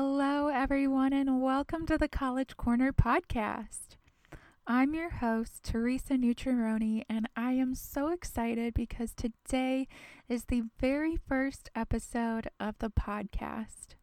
Hello, 0.00 0.46
everyone, 0.46 1.12
and 1.12 1.42
welcome 1.42 1.84
to 1.86 1.98
the 1.98 2.06
College 2.06 2.56
Corner 2.56 2.92
podcast. 2.92 3.96
I'm 4.64 4.94
your 4.94 5.10
host, 5.10 5.64
Teresa 5.64 6.14
Nutrioni, 6.14 7.02
and 7.10 7.28
I 7.34 7.54
am 7.54 7.74
so 7.74 8.12
excited 8.12 8.74
because 8.74 9.12
today 9.12 9.88
is 10.28 10.44
the 10.44 10.62
very 10.78 11.16
first 11.16 11.68
episode 11.74 12.48
of 12.60 12.76
the 12.78 12.90
podcast. 12.90 13.96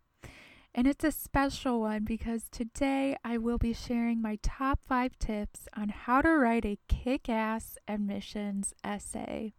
And 0.73 0.85
it's 0.85 1.05
a 1.05 1.13
special 1.13 1.79
one 1.79 2.03
because 2.03 2.49
today 2.51 3.15
I 3.23 3.37
will 3.37 3.57
be 3.57 3.71
sharing 3.71 4.21
my 4.21 4.37
top 4.43 4.81
five 4.85 5.17
tips 5.17 5.69
on 5.77 5.87
how 5.87 6.21
to 6.21 6.29
write 6.31 6.65
a 6.65 6.77
kick 6.89 7.29
ass 7.29 7.77
admissions 7.87 8.73
essay. 8.83 9.53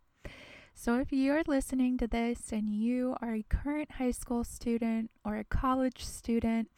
So, 0.79 1.01
if 1.01 1.11
you're 1.11 1.43
listening 1.47 1.97
to 1.99 2.07
this 2.07 2.53
and 2.53 2.69
you 2.69 3.17
are 3.23 3.35
a 3.35 3.47
current 3.49 3.93
high 3.93 4.11
school 4.11 4.45
student 4.45 5.11
or 5.25 5.37
a 5.37 5.45
college 5.45 6.05
student 6.05 6.69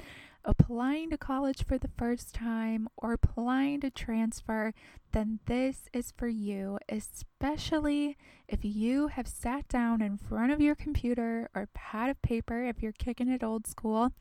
applying 0.44 1.10
to 1.10 1.18
college 1.18 1.64
for 1.64 1.78
the 1.78 1.90
first 1.98 2.32
time 2.32 2.88
or 2.96 3.12
applying 3.12 3.80
to 3.80 3.90
transfer, 3.90 4.72
then 5.10 5.40
this 5.46 5.88
is 5.92 6.12
for 6.16 6.28
you, 6.28 6.78
especially 6.88 8.16
if 8.46 8.60
you 8.62 9.08
have 9.08 9.26
sat 9.26 9.66
down 9.66 10.00
in 10.00 10.16
front 10.16 10.52
of 10.52 10.60
your 10.60 10.76
computer 10.76 11.50
or 11.52 11.68
pad 11.74 12.08
of 12.08 12.22
paper 12.22 12.62
if 12.62 12.80
you're 12.80 12.92
kicking 12.92 13.28
it 13.28 13.42
old 13.42 13.66
school 13.66 14.12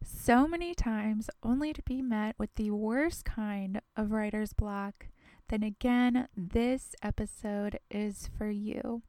so 0.00 0.46
many 0.46 0.76
times 0.76 1.28
only 1.42 1.72
to 1.72 1.82
be 1.82 2.00
met 2.00 2.36
with 2.38 2.54
the 2.54 2.70
worst 2.70 3.24
kind 3.24 3.80
of 3.96 4.12
writer's 4.12 4.52
block 4.52 5.06
then 5.48 5.62
again, 5.62 6.28
this 6.36 6.94
episode 7.02 7.78
is 7.90 8.28
for 8.36 8.50
you. 8.50 9.02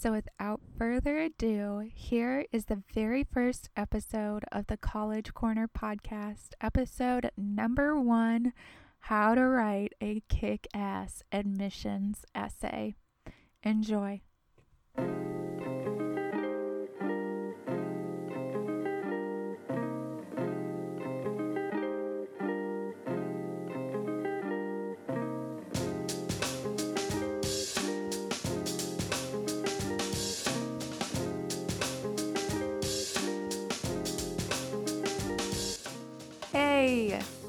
So, 0.00 0.12
without 0.12 0.60
further 0.78 1.18
ado, 1.18 1.90
here 1.92 2.46
is 2.52 2.66
the 2.66 2.84
very 2.94 3.24
first 3.24 3.68
episode 3.76 4.44
of 4.52 4.68
the 4.68 4.76
College 4.76 5.34
Corner 5.34 5.66
podcast, 5.66 6.50
episode 6.60 7.32
number 7.36 8.00
one 8.00 8.52
How 9.00 9.34
to 9.34 9.44
Write 9.44 9.94
a 10.00 10.22
Kick 10.28 10.68
Ass 10.72 11.24
Admissions 11.32 12.24
Essay. 12.32 12.94
Enjoy. 13.64 14.20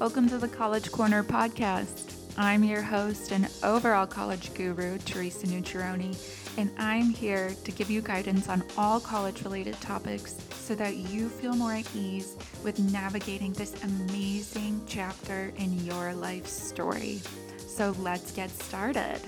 Welcome 0.00 0.26
to 0.30 0.38
the 0.38 0.48
College 0.48 0.90
Corner 0.90 1.22
podcast. 1.22 2.14
I'm 2.38 2.64
your 2.64 2.80
host 2.80 3.32
and 3.32 3.46
overall 3.62 4.06
college 4.06 4.54
guru, 4.54 4.96
Teresa 4.96 5.46
Nutrioni, 5.46 6.16
and 6.56 6.70
I'm 6.78 7.10
here 7.10 7.54
to 7.64 7.70
give 7.70 7.90
you 7.90 8.00
guidance 8.00 8.48
on 8.48 8.64
all 8.78 8.98
college 8.98 9.42
related 9.42 9.78
topics 9.82 10.38
so 10.54 10.74
that 10.76 10.96
you 10.96 11.28
feel 11.28 11.54
more 11.54 11.74
at 11.74 11.94
ease 11.94 12.38
with 12.64 12.78
navigating 12.90 13.52
this 13.52 13.74
amazing 13.84 14.80
chapter 14.86 15.52
in 15.58 15.84
your 15.84 16.14
life 16.14 16.46
story. 16.46 17.20
So 17.58 17.94
let's 17.98 18.32
get 18.32 18.48
started. 18.48 19.20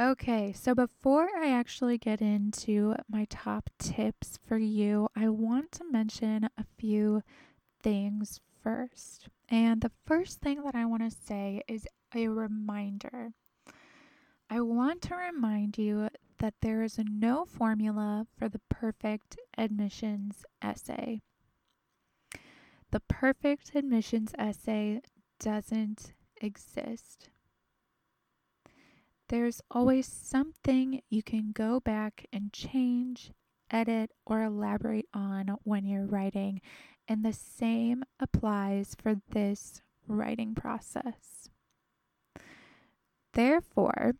Okay, 0.00 0.54
so 0.54 0.74
before 0.74 1.28
I 1.38 1.50
actually 1.50 1.98
get 1.98 2.22
into 2.22 2.94
my 3.10 3.26
top 3.28 3.68
tips 3.78 4.38
for 4.48 4.56
you, 4.56 5.10
I 5.14 5.28
want 5.28 5.72
to 5.72 5.84
mention 5.84 6.48
a 6.56 6.64
few 6.78 7.22
things 7.82 8.40
first. 8.62 9.28
And 9.50 9.82
the 9.82 9.90
first 10.06 10.40
thing 10.40 10.62
that 10.62 10.74
I 10.74 10.86
want 10.86 11.02
to 11.02 11.14
say 11.26 11.60
is 11.68 11.86
a 12.14 12.28
reminder. 12.28 13.32
I 14.48 14.62
want 14.62 15.02
to 15.02 15.16
remind 15.16 15.76
you 15.76 16.08
that 16.38 16.54
there 16.62 16.82
is 16.82 16.98
no 16.98 17.44
formula 17.44 18.26
for 18.38 18.48
the 18.48 18.62
perfect 18.70 19.36
admissions 19.58 20.46
essay. 20.62 21.20
The 22.90 23.00
perfect 23.00 23.72
admissions 23.74 24.32
essay 24.38 25.02
doesn't 25.38 26.14
exist 26.40 27.28
there's 29.30 29.60
always 29.70 30.06
something 30.06 31.02
you 31.08 31.22
can 31.22 31.52
go 31.52 31.78
back 31.78 32.26
and 32.32 32.52
change, 32.52 33.30
edit, 33.70 34.10
or 34.26 34.42
elaborate 34.42 35.06
on 35.14 35.56
when 35.62 35.86
you're 35.86 36.04
writing. 36.04 36.60
And 37.06 37.24
the 37.24 37.32
same 37.32 38.02
applies 38.18 38.96
for 39.00 39.20
this 39.30 39.82
writing 40.08 40.56
process. 40.56 41.48
Therefore, 43.32 44.16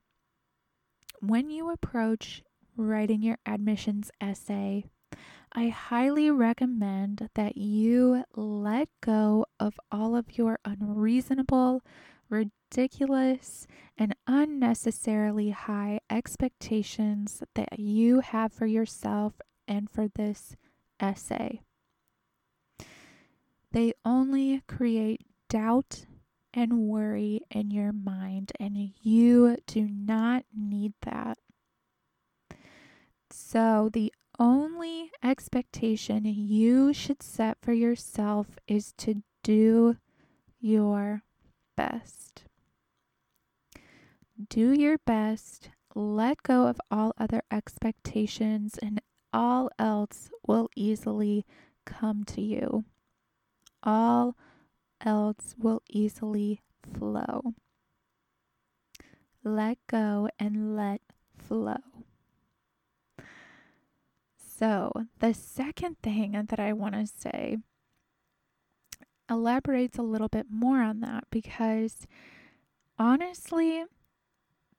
when 1.19 1.51
you 1.51 1.71
approach 1.71 2.45
writing 2.77 3.21
your 3.21 3.39
admissions 3.45 4.13
essay, 4.21 4.85
I 5.53 5.71
highly 5.71 6.31
recommend 6.31 7.29
that 7.35 7.57
you 7.57 8.23
let 8.37 8.89
go 9.01 9.47
of 9.59 9.75
all 9.91 10.15
of 10.15 10.39
your 10.39 10.61
unreasonable, 10.65 11.83
ridiculous 12.29 13.67
and 13.99 14.15
unnecessarily 14.31 15.51
high 15.51 15.99
expectations 16.09 17.43
that 17.57 17.81
you 17.81 18.21
have 18.21 18.53
for 18.53 18.67
yourself 18.67 19.41
and 19.67 19.91
for 19.91 20.07
this 20.07 20.55
essay. 21.01 21.61
They 23.73 23.93
only 24.05 24.63
create 24.69 25.27
doubt 25.49 26.07
and 26.55 26.79
worry 26.79 27.41
in 27.51 27.73
your 27.73 27.93
mind, 27.93 28.53
and 28.61 28.93
you 29.03 29.57
do 29.67 29.89
not 29.91 30.45
need 30.57 30.93
that. 31.03 31.39
So, 33.31 33.91
the 33.93 34.13
only 34.39 35.11
expectation 35.25 36.25
you 36.25 36.93
should 36.93 37.23
set 37.23 37.59
for 37.61 37.73
yourself 37.73 38.59
is 38.69 38.93
to 38.99 39.23
do 39.43 39.97
your 40.61 41.23
best. 41.77 42.45
Do 44.49 44.73
your 44.73 44.99
best, 44.99 45.71
let 45.95 46.43
go 46.43 46.67
of 46.67 46.81
all 46.91 47.13
other 47.19 47.43
expectations, 47.51 48.79
and 48.81 49.01
all 49.33 49.71
else 49.79 50.31
will 50.47 50.71
easily 50.75 51.45
come 51.85 52.25
to 52.25 52.41
you. 52.41 52.85
All 53.83 54.37
else 55.05 55.55
will 55.59 55.83
easily 55.91 56.63
flow. 56.83 57.55
Let 59.43 59.79
go 59.87 60.29
and 60.39 60.77
let 60.77 61.01
flow. 61.37 62.05
So, 64.37 64.93
the 65.19 65.35
second 65.35 65.97
thing 66.03 66.33
that 66.33 66.61
I 66.61 66.73
want 66.73 66.95
to 66.95 67.07
say 67.07 67.57
elaborates 69.31 69.97
a 69.97 70.03
little 70.03 70.29
bit 70.29 70.47
more 70.51 70.83
on 70.83 71.01
that 71.01 71.25
because 71.31 72.07
honestly, 72.99 73.85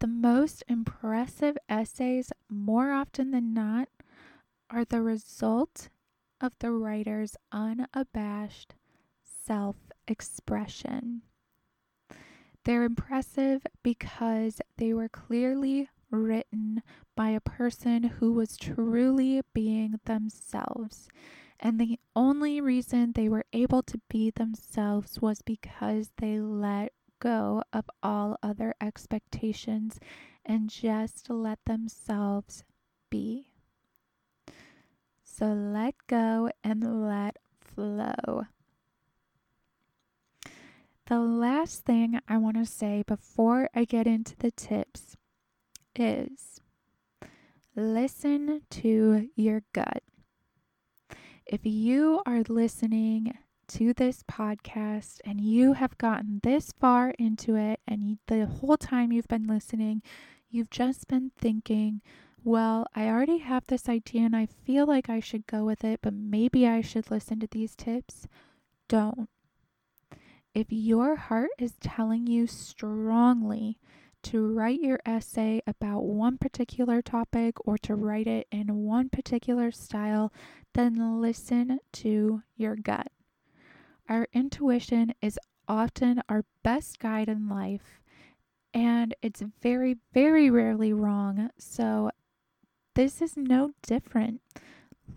the 0.02 0.08
most 0.08 0.64
impressive 0.68 1.58
essays, 1.70 2.32
more 2.50 2.92
often 2.92 3.32
than 3.32 3.54
not, 3.54 3.88
are 4.70 4.84
the 4.84 5.02
result 5.02 5.90
of 6.42 6.53
the 6.59 6.72
writer's 6.72 7.38
unabashed 7.52 8.74
self 9.24 9.78
expression. 10.08 11.22
They're 12.66 12.84
impressive 12.84 13.66
because 13.84 14.59
they 14.78 14.94
were 14.94 15.09
clearly 15.09 15.90
written 16.09 16.84
by 17.16 17.30
a 17.30 17.40
person 17.40 18.04
who 18.04 18.34
was 18.34 18.58
truly 18.58 19.42
being 19.54 20.00
themselves 20.06 21.08
and 21.62 21.80
the 21.80 22.00
only 22.16 22.59
reason 22.59 23.12
they 23.12 23.30
were 23.30 23.46
able 23.54 23.84
to 23.84 24.02
be 24.09 24.32
themselves 24.32 25.22
was 25.22 25.44
because 25.44 26.09
they 26.18 26.40
let 26.40 26.92
go 27.22 27.64
of 27.72 27.85
all 28.03 28.38
other 28.44 28.76
expectations 28.82 30.00
and 30.44 30.70
just 30.70 31.29
let 31.29 31.59
themselves 31.66 32.66
be. 33.09 33.47
So 35.23 35.46
let 35.53 35.96
go 36.08 36.50
and 36.64 37.08
let 37.08 37.38
flow. 37.62 38.47
The 41.08 41.20
last 41.20 41.85
thing 41.85 42.20
I 42.28 42.38
want 42.38 42.58
to 42.58 42.66
say 42.66 43.03
before 43.08 43.70
I 43.73 43.85
get 43.85 44.08
into 44.08 44.35
the 44.38 44.52
tips 44.52 45.16
is 45.96 46.62
listen 47.76 48.62
to 48.70 49.29
your 49.35 49.64
gut. 49.73 50.03
If 51.46 51.62
you 51.64 52.22
are 52.26 52.44
listening 52.47 53.38
to 53.73 53.94
this 53.94 54.23
podcast 54.23 55.20
and 55.23 55.40
you 55.40 55.73
have 55.73 55.97
gotten 55.97 56.40
this 56.44 56.72
far 56.79 57.12
into 57.18 57.56
it, 57.56 57.79
and 57.88 58.03
you, 58.03 58.18
the 58.28 58.46
whole 58.46 58.78
time 58.78 59.12
you've 59.12 59.28
been 59.28 59.47
listening, 59.47 60.02
you've 60.50 60.70
just 60.70 61.08
been 61.08 61.32
thinking, 61.38 62.02
well, 62.44 62.88
I 62.96 63.08
already 63.08 63.38
have 63.38 63.68
this 63.68 63.88
idea 63.88 64.23
and 64.23 64.35
I 64.35 64.46
feel 64.46 64.85
like 64.85 65.09
I 65.09 65.20
should 65.20 65.47
go 65.47 65.64
with 65.64 65.84
it, 65.84 66.00
but 66.02 66.14
maybe 66.14 66.68
I 66.68 66.82
should 66.82 67.09
listen 67.12 67.40
to 67.40 67.47
these 67.50 67.76
tips. 67.76 68.28
Don't. 68.88 69.29
If 70.53 70.68
your 70.70 71.16
heart 71.16 71.52
is 71.58 71.76
telling 71.79 72.28
you 72.28 72.47
strongly 72.47 73.78
to 74.23 74.46
write 74.53 74.82
your 74.82 75.00
essay 75.06 75.62
about 75.66 76.03
one 76.03 76.38
particular 76.38 77.02
topic 77.02 77.56
or 77.66 77.78
to 77.79 77.96
write 77.96 78.28
it 78.28 78.47
in 78.52 78.84
one 78.84 79.09
particular 79.09 79.72
style, 79.72 80.34
then 80.73 81.22
listen 81.22 81.79
to 81.94 82.41
your 82.58 82.76
gut. 82.76 83.08
Our 84.09 84.28
intuition 84.34 85.14
is 85.22 85.40
often 85.68 86.22
our 86.28 86.44
best 86.64 87.00
guide 87.00 87.30
in 87.30 87.48
life, 87.48 88.02
and 88.74 89.16
it's 89.22 89.44
very, 89.62 89.98
very 90.14 90.50
rarely 90.50 90.94
wrong. 90.94 91.50
So, 91.58 92.12
this 92.96 93.22
is 93.22 93.38
no 93.38 93.72
different. 93.82 94.42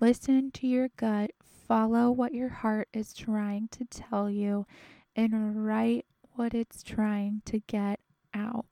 Listen 0.00 0.50
to 0.52 0.66
your 0.66 0.88
gut, 0.96 1.32
follow 1.42 2.10
what 2.10 2.34
your 2.34 2.48
heart 2.48 2.88
is 2.92 3.12
trying 3.12 3.68
to 3.72 3.84
tell 3.84 4.30
you, 4.30 4.66
and 5.16 5.66
write 5.66 6.06
what 6.34 6.54
it's 6.54 6.82
trying 6.82 7.42
to 7.46 7.60
get 7.60 8.00
out. 8.32 8.66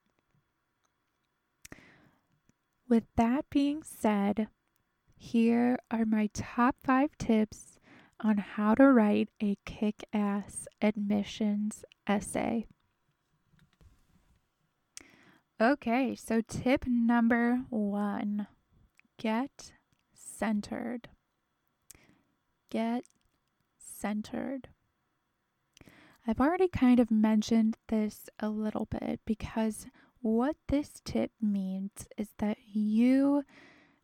With 2.88 3.04
that 3.16 3.48
being 3.48 3.82
said, 3.82 4.48
here 5.16 5.78
are 5.90 6.04
my 6.04 6.28
top 6.34 6.76
five 6.82 7.16
tips 7.16 7.78
on 8.22 8.38
how 8.38 8.74
to 8.74 8.84
write 8.84 9.28
a 9.42 9.56
kick 9.64 10.04
ass 10.12 10.66
admissions 10.80 11.84
essay. 12.06 12.66
Okay, 15.60 16.14
so 16.14 16.40
tip 16.40 16.84
number 16.86 17.62
one 17.70 18.46
get 19.18 19.72
centered. 20.14 21.08
Get 22.70 23.04
centered. 23.78 24.68
I've 26.26 26.40
already 26.40 26.68
kind 26.68 27.00
of 27.00 27.10
mentioned 27.10 27.76
this 27.88 28.28
a 28.40 28.48
little 28.48 28.86
bit 28.86 29.20
because 29.24 29.86
what 30.20 30.56
this 30.68 31.00
tip 31.04 31.32
means 31.40 32.06
is 32.16 32.28
that 32.38 32.58
you 32.72 33.44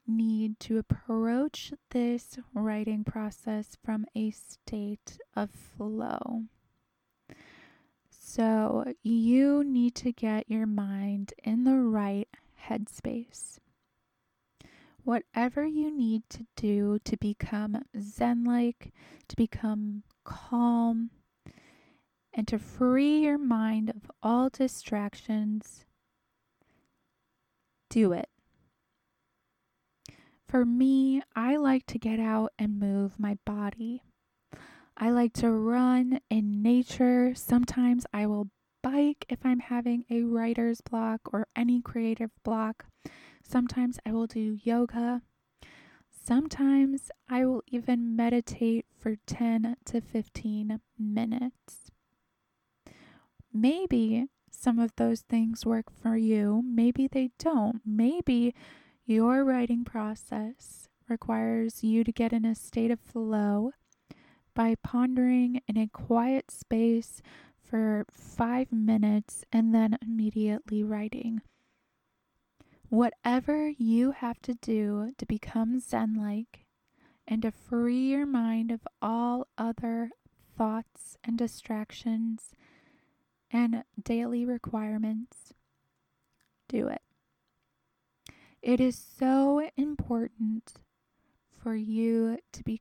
need 0.08 0.58
to 0.60 0.78
approach 0.78 1.72
this 1.90 2.38
writing 2.54 3.04
process 3.04 3.76
from 3.84 4.06
a 4.14 4.30
state 4.30 5.18
of 5.36 5.50
flow. 5.50 6.44
So, 8.10 8.92
you 9.02 9.62
need 9.64 9.94
to 9.96 10.12
get 10.12 10.50
your 10.50 10.66
mind 10.66 11.32
in 11.44 11.64
the 11.64 11.76
right 11.78 12.28
headspace. 12.68 13.58
Whatever 15.04 15.64
you 15.64 15.90
need 15.90 16.22
to 16.30 16.46
do 16.56 16.98
to 17.04 17.16
become 17.16 17.82
Zen 17.98 18.44
like, 18.44 18.92
to 19.28 19.36
become 19.36 20.02
calm, 20.24 21.10
and 22.34 22.46
to 22.48 22.58
free 22.58 23.20
your 23.20 23.38
mind 23.38 23.90
of 23.90 24.10
all 24.22 24.50
distractions, 24.50 25.86
do 27.88 28.12
it. 28.12 28.28
For 30.48 30.64
me, 30.64 31.20
I 31.36 31.56
like 31.56 31.84
to 31.88 31.98
get 31.98 32.18
out 32.18 32.52
and 32.58 32.80
move 32.80 33.18
my 33.18 33.36
body. 33.44 34.02
I 34.96 35.10
like 35.10 35.34
to 35.34 35.50
run 35.50 36.20
in 36.30 36.62
nature. 36.62 37.34
Sometimes 37.34 38.06
I 38.14 38.26
will 38.26 38.48
bike 38.82 39.26
if 39.28 39.44
I'm 39.44 39.60
having 39.60 40.06
a 40.10 40.22
writer's 40.22 40.80
block 40.80 41.20
or 41.34 41.48
any 41.54 41.82
creative 41.82 42.30
block. 42.44 42.86
Sometimes 43.42 43.98
I 44.06 44.12
will 44.12 44.26
do 44.26 44.58
yoga. 44.62 45.20
Sometimes 46.10 47.10
I 47.28 47.44
will 47.44 47.62
even 47.66 48.16
meditate 48.16 48.86
for 48.98 49.16
10 49.26 49.76
to 49.84 50.00
15 50.00 50.80
minutes. 50.98 51.90
Maybe 53.52 54.28
some 54.50 54.78
of 54.78 54.96
those 54.96 55.20
things 55.20 55.66
work 55.66 55.86
for 55.90 56.16
you, 56.16 56.62
maybe 56.64 57.06
they 57.06 57.30
don't. 57.38 57.82
Maybe 57.84 58.54
your 59.08 59.42
writing 59.42 59.86
process 59.86 60.86
requires 61.08 61.82
you 61.82 62.04
to 62.04 62.12
get 62.12 62.30
in 62.30 62.44
a 62.44 62.54
state 62.54 62.90
of 62.90 63.00
flow 63.00 63.72
by 64.54 64.74
pondering 64.84 65.62
in 65.66 65.78
a 65.78 65.88
quiet 65.88 66.50
space 66.50 67.22
for 67.58 68.04
five 68.12 68.70
minutes 68.70 69.46
and 69.50 69.74
then 69.74 69.96
immediately 70.02 70.84
writing. 70.84 71.40
Whatever 72.90 73.70
you 73.70 74.10
have 74.10 74.42
to 74.42 74.52
do 74.52 75.12
to 75.16 75.24
become 75.24 75.80
Zen 75.80 76.14
like 76.14 76.66
and 77.26 77.40
to 77.42 77.50
free 77.50 78.10
your 78.10 78.26
mind 78.26 78.70
of 78.70 78.86
all 79.00 79.46
other 79.56 80.10
thoughts 80.54 81.16
and 81.24 81.38
distractions 81.38 82.50
and 83.50 83.84
daily 84.02 84.44
requirements, 84.44 85.54
do 86.68 86.88
it. 86.88 87.00
It 88.62 88.80
is 88.80 88.98
so 89.18 89.68
important 89.76 90.74
for 91.62 91.74
you 91.74 92.38
to 92.52 92.62
be 92.64 92.80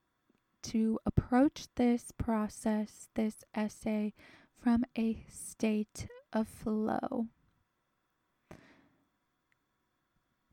to 0.64 1.00
approach 1.06 1.68
this 1.76 2.12
process, 2.18 3.10
this 3.16 3.44
essay 3.54 4.14
from 4.62 4.84
a 4.98 5.24
state 5.30 6.08
of 6.34 6.48
flow. 6.48 7.28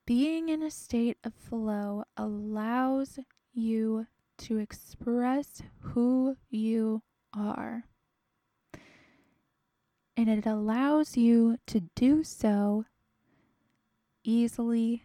Being 0.06 0.50
in 0.50 0.62
a 0.62 0.70
state 0.70 1.16
of 1.24 1.34
flow 1.34 2.04
allows 2.16 3.18
you 3.52 4.06
to 4.38 4.58
express 4.58 5.62
who 5.80 6.36
you 6.50 7.02
are 7.32 7.84
and 10.16 10.28
it 10.28 10.46
allows 10.46 11.16
you 11.16 11.58
to 11.66 11.80
do 11.94 12.22
so 12.22 12.84
easily 14.22 15.04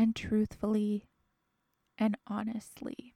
and 0.00 0.16
truthfully 0.16 1.04
and 1.98 2.16
honestly. 2.26 3.12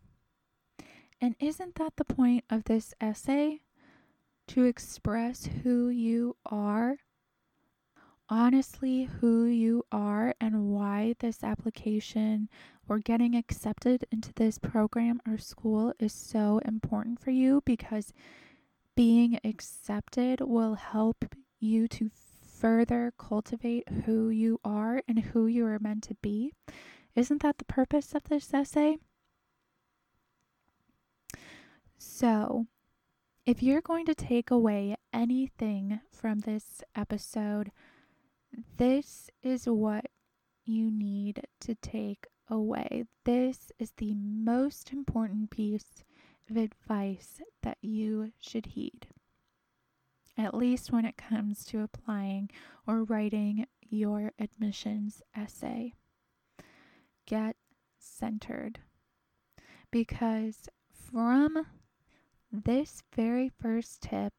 And 1.19 1.35
isn't 1.41 1.77
that 1.77 1.95
the 1.97 2.05
point 2.05 2.45
of 2.51 2.65
this 2.65 2.93
essay? 3.01 3.63
To 4.49 4.65
express 4.65 5.47
who 5.47 5.89
you 5.89 6.37
are, 6.45 6.99
honestly, 8.29 9.05
who 9.05 9.47
you 9.47 9.85
are, 9.91 10.35
and 10.39 10.69
why 10.69 11.15
this 11.21 11.43
application 11.43 12.51
or 12.87 12.99
getting 12.99 13.35
accepted 13.35 14.05
into 14.13 14.35
this 14.35 14.59
program 14.59 15.23
or 15.27 15.39
school 15.39 15.95
is 15.99 16.13
so 16.13 16.61
important 16.67 17.19
for 17.19 17.31
you 17.31 17.63
because 17.65 18.13
being 18.95 19.41
accepted 19.43 20.43
will 20.43 20.75
help 20.75 21.25
you 21.59 21.89
to 21.89 22.11
further 22.61 23.13
cultivate 23.19 23.89
who 24.05 24.29
you 24.29 24.61
are 24.65 25.03
and 25.09 25.19
who 25.19 25.47
you 25.47 25.67
are 25.67 25.79
meant 25.79 26.05
to 26.05 26.15
be. 26.23 26.53
Isn't 27.15 27.43
that 27.43 27.59
the 27.59 27.65
purpose 27.65 28.15
of 28.15 28.25
this 28.25 28.53
essay? 28.53 28.99
So, 31.99 32.67
if 33.47 33.63
you're 33.63 33.81
going 33.81 34.07
to 34.07 34.15
take 34.15 34.51
away 34.51 34.97
anything 35.13 36.01
from 36.13 36.41
this 36.41 36.83
episode, 36.95 37.71
this 38.77 39.31
is 39.43 39.67
what 39.67 40.07
you 40.65 40.91
need 40.91 41.43
to 41.61 41.75
take 41.75 42.27
away. 42.49 43.05
This 43.25 43.73
is 43.79 43.93
the 43.97 44.15
most 44.15 44.93
important 44.93 45.51
piece 45.51 46.05
of 46.51 46.57
advice 46.57 47.41
that 47.63 47.79
you 47.81 48.33
should 48.41 48.67
heed, 48.67 49.07
at 50.37 50.55
least 50.55 50.93
when 50.93 51.05
it 51.05 51.17
comes 51.17 51.65
to 51.67 51.83
applying 51.83 52.51
or 52.87 53.05
writing 53.05 53.67
your 53.81 54.33
admissions 54.39 55.23
essay. 55.37 55.95
Get 57.27 57.57
centered 57.99 58.81
because 59.91 60.69
from 60.91 61.67
this 62.51 63.03
very 63.15 63.49
first 63.49 64.03
tip, 64.03 64.33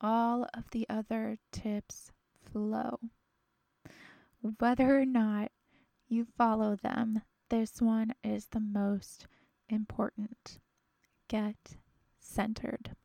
all 0.00 0.46
of 0.54 0.64
the 0.70 0.86
other 0.88 1.38
tips 1.52 2.12
flow. 2.52 2.98
Whether 4.58 4.98
or 4.98 5.06
not 5.06 5.50
you 6.08 6.26
follow 6.36 6.76
them, 6.76 7.22
this 7.48 7.80
one 7.80 8.14
is 8.24 8.46
the 8.46 8.60
most 8.60 9.26
important 9.68 10.58
get 11.28 11.76
centered. 12.18 12.96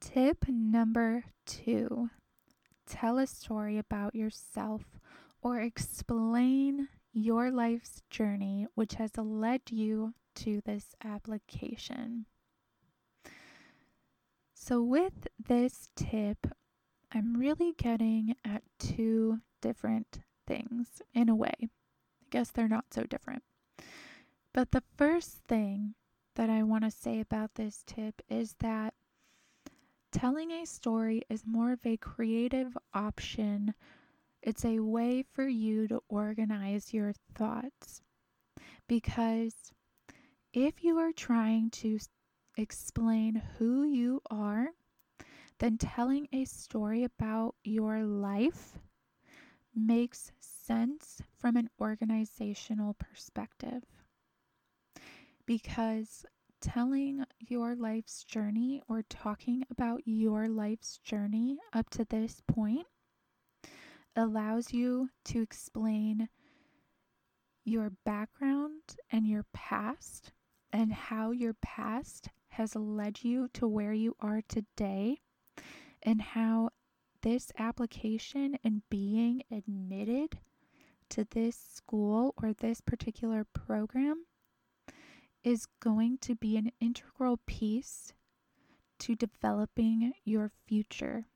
Tip 0.00 0.46
number 0.48 1.24
two 1.44 2.10
tell 2.86 3.18
a 3.18 3.26
story 3.26 3.78
about 3.78 4.14
yourself 4.14 4.82
or 5.42 5.60
explain 5.60 6.88
your 7.12 7.50
life's 7.50 8.02
journey 8.10 8.66
which 8.74 8.94
has 8.94 9.16
led 9.16 9.60
you 9.70 10.14
to 10.36 10.62
this 10.64 10.94
application. 11.04 12.26
So, 14.54 14.82
with 14.82 15.28
this 15.38 15.88
tip, 15.96 16.46
I'm 17.12 17.36
really 17.36 17.74
getting 17.76 18.36
at 18.44 18.62
two 18.78 19.40
different 19.60 20.20
things 20.46 21.02
in 21.14 21.28
a 21.28 21.34
way. 21.34 21.54
I 21.60 22.26
guess 22.30 22.50
they're 22.50 22.68
not 22.68 22.92
so 22.92 23.04
different. 23.04 23.42
But 24.52 24.72
the 24.72 24.82
first 24.96 25.38
thing 25.48 25.94
that 26.36 26.50
I 26.50 26.62
want 26.62 26.84
to 26.84 26.90
say 26.90 27.20
about 27.20 27.54
this 27.54 27.82
tip 27.86 28.22
is 28.28 28.54
that 28.60 28.94
telling 30.12 30.50
a 30.50 30.66
story 30.66 31.22
is 31.28 31.46
more 31.46 31.72
of 31.72 31.84
a 31.84 31.96
creative 31.96 32.76
option. 32.94 33.74
It's 34.42 34.64
a 34.64 34.80
way 34.80 35.24
for 35.32 35.46
you 35.46 35.88
to 35.88 36.02
organize 36.08 36.92
your 36.94 37.12
thoughts. 37.34 38.02
Because 38.88 39.72
if 40.52 40.82
you 40.82 40.98
are 40.98 41.12
trying 41.12 41.70
to 41.70 41.98
explain 42.56 43.42
who 43.58 43.84
you 43.84 44.20
are, 44.30 44.70
then 45.58 45.78
telling 45.78 46.26
a 46.32 46.44
story 46.44 47.04
about 47.04 47.54
your 47.62 48.02
life 48.02 48.78
makes 49.74 50.32
sense 50.40 51.20
from 51.38 51.56
an 51.56 51.68
organizational 51.80 52.94
perspective. 52.94 53.84
Because 55.46 56.24
telling 56.60 57.24
your 57.38 57.74
life's 57.74 58.24
journey 58.24 58.82
or 58.88 59.02
talking 59.08 59.64
about 59.70 60.02
your 60.04 60.48
life's 60.48 60.98
journey 60.98 61.58
up 61.72 61.88
to 61.90 62.04
this 62.04 62.42
point 62.46 62.86
allows 64.16 64.72
you 64.72 65.08
to 65.24 65.40
explain 65.40 66.28
your 67.64 67.90
background 68.04 68.80
and 69.10 69.26
your 69.26 69.44
past 69.52 70.32
and 70.72 70.92
how 70.92 71.30
your 71.30 71.54
past 71.62 72.28
has 72.48 72.74
led 72.74 73.22
you 73.22 73.48
to 73.54 73.66
where 73.66 73.92
you 73.92 74.14
are 74.20 74.42
today 74.48 75.20
and 76.02 76.20
how 76.20 76.70
this 77.22 77.52
application 77.58 78.58
and 78.64 78.82
being 78.90 79.42
admitted 79.50 80.38
to 81.08 81.26
this 81.30 81.56
school 81.56 82.34
or 82.42 82.52
this 82.52 82.80
particular 82.80 83.44
program 83.52 84.24
is 85.42 85.66
going 85.80 86.18
to 86.18 86.34
be 86.34 86.56
an 86.56 86.72
integral 86.80 87.38
piece 87.46 88.12
to 88.98 89.14
developing 89.14 90.12
your 90.24 90.50
future. 90.66 91.26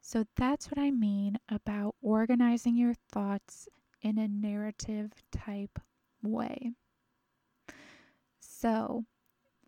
So 0.00 0.24
that's 0.36 0.70
what 0.70 0.78
I 0.78 0.90
mean 0.90 1.38
about 1.48 1.94
organizing 2.02 2.76
your 2.76 2.94
thoughts 3.10 3.68
in 4.02 4.18
a 4.18 4.28
narrative 4.28 5.12
type 5.32 5.78
way. 6.22 6.72
So 8.38 9.04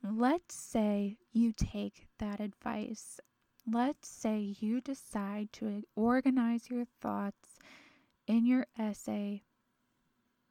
let's 0.03 0.55
say 0.55 1.17
you 1.33 1.53
take 1.53 2.07
that 2.19 2.41
advice. 2.41 3.19
Let's 3.67 4.09
say 4.09 4.55
you 4.61 4.81
decide 4.81 5.53
to 5.55 5.83
organize 5.97 6.69
your 6.71 6.85
thoughts 7.01 7.59
in 8.27 8.45
your 8.45 8.67
essay 8.79 9.43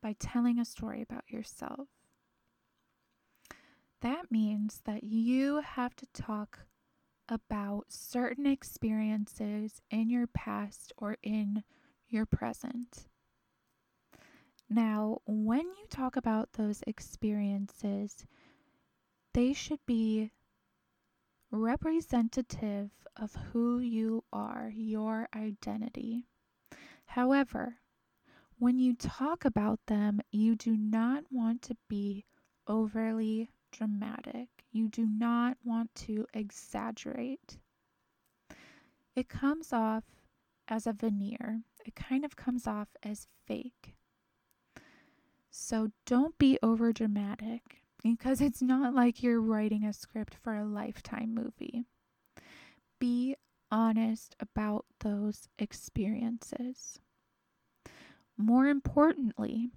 by 0.06 0.16
telling 0.20 0.60
a 0.60 0.66
story 0.66 1.02
about 1.02 1.24
yourself. 1.28 1.88
That 4.02 4.30
means 4.30 4.84
that 4.86 5.04
you 5.04 5.62
have 5.62 5.96
to 5.96 6.06
talk 6.14 6.60
about 7.28 7.86
certain 7.88 8.46
experiences 8.46 9.82
in 9.90 10.12
your 10.12 10.28
past 10.28 10.94
or 10.96 11.18
in 11.24 11.64
your 12.08 12.28
present. 12.28 13.08
Now, 14.70 15.22
when 15.26 15.62
you 15.62 15.88
talk 15.90 16.16
about 16.16 16.54
those 16.54 16.84
experiences, 16.86 18.28
they 19.34 19.54
should 19.54 19.84
be 19.88 20.30
representative 21.50 22.92
of 23.16 23.34
who 23.52 23.80
you 23.80 24.24
are, 24.32 24.72
your 24.72 25.28
identity. 25.36 26.28
However, 27.08 27.78
when 28.58 28.80
you 28.80 28.96
talk 28.96 29.46
about 29.46 29.80
them, 29.88 30.22
you 30.32 30.56
do 30.56 30.78
not 30.78 31.24
want 31.32 31.62
to 31.64 31.76
be 31.88 32.26
overly 32.68 33.50
dramatic. 33.72 34.48
You 34.72 34.88
do 34.88 35.06
not 35.06 35.58
want 35.64 35.94
to 35.96 36.26
exaggerate. 36.34 37.58
It 39.16 39.30
comes 39.30 39.72
off 39.74 40.04
as 40.68 40.88
a 40.88 40.94
veneer, 40.94 41.62
it 41.86 41.96
kind 41.96 42.26
of 42.26 42.36
comes 42.36 42.66
off 42.66 42.88
as 43.04 43.28
fake. 43.46 43.96
So 45.52 45.92
don't 46.06 46.38
be 46.38 46.58
over 46.64 46.92
dramatic 46.92 47.82
because 48.04 48.42
it's 48.42 48.62
not 48.62 48.94
like 48.94 49.24
you're 49.24 49.42
writing 49.42 49.86
a 49.86 49.94
script 49.94 50.36
for 50.36 50.56
a 50.56 50.66
lifetime 50.66 51.34
movie. 51.34 51.86
Be 53.00 53.36
honest 53.72 54.36
about 54.40 54.86
those 55.00 55.48
experiences. 55.60 57.00
More 58.38 58.68
importantly, 58.68 59.70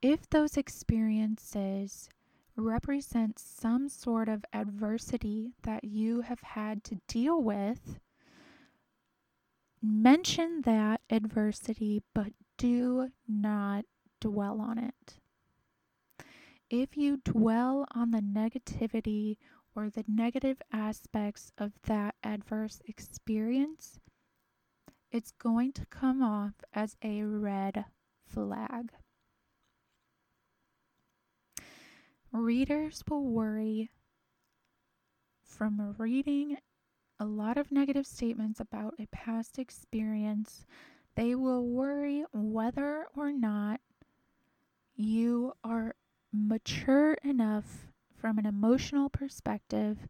if 0.00 0.28
those 0.30 0.56
experiences 0.56 2.08
represent 2.56 3.38
some 3.38 3.88
sort 3.88 4.28
of 4.28 4.44
adversity 4.52 5.52
that 5.62 5.84
you 5.84 6.22
have 6.22 6.40
had 6.40 6.82
to 6.84 7.00
deal 7.06 7.42
with, 7.42 7.98
mention 9.82 10.62
that 10.62 11.00
adversity, 11.10 12.02
but 12.14 12.32
do 12.56 13.10
not 13.28 13.84
dwell 14.20 14.60
on 14.60 14.78
it. 14.78 15.18
If 16.68 16.96
you 16.96 17.18
dwell 17.24 17.86
on 17.94 18.10
the 18.10 18.20
negativity 18.20 19.36
or 19.74 19.90
the 19.90 20.04
negative 20.06 20.62
aspects 20.72 21.52
of 21.58 21.72
that 21.84 22.14
adverse 22.22 22.80
experience, 22.86 23.98
it's 25.12 25.32
going 25.32 25.72
to 25.72 25.86
come 25.86 26.22
off 26.22 26.54
as 26.72 26.96
a 27.02 27.22
red 27.22 27.84
flag. 28.26 28.92
Readers 32.32 33.02
will 33.08 33.24
worry 33.24 33.90
from 35.42 35.94
reading 35.98 36.58
a 37.18 37.24
lot 37.24 37.58
of 37.58 37.72
negative 37.72 38.06
statements 38.06 38.60
about 38.60 38.94
a 38.98 39.06
past 39.06 39.58
experience. 39.58 40.64
They 41.16 41.34
will 41.34 41.66
worry 41.66 42.24
whether 42.32 43.06
or 43.16 43.32
not 43.32 43.80
you 44.94 45.54
are 45.64 45.96
mature 46.32 47.14
enough 47.24 47.88
from 48.16 48.38
an 48.38 48.46
emotional 48.46 49.08
perspective 49.08 50.06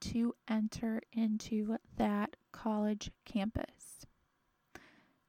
to 0.00 0.34
enter 0.48 1.00
into 1.12 1.78
that 1.96 2.36
college 2.56 3.10
campus. 3.24 4.06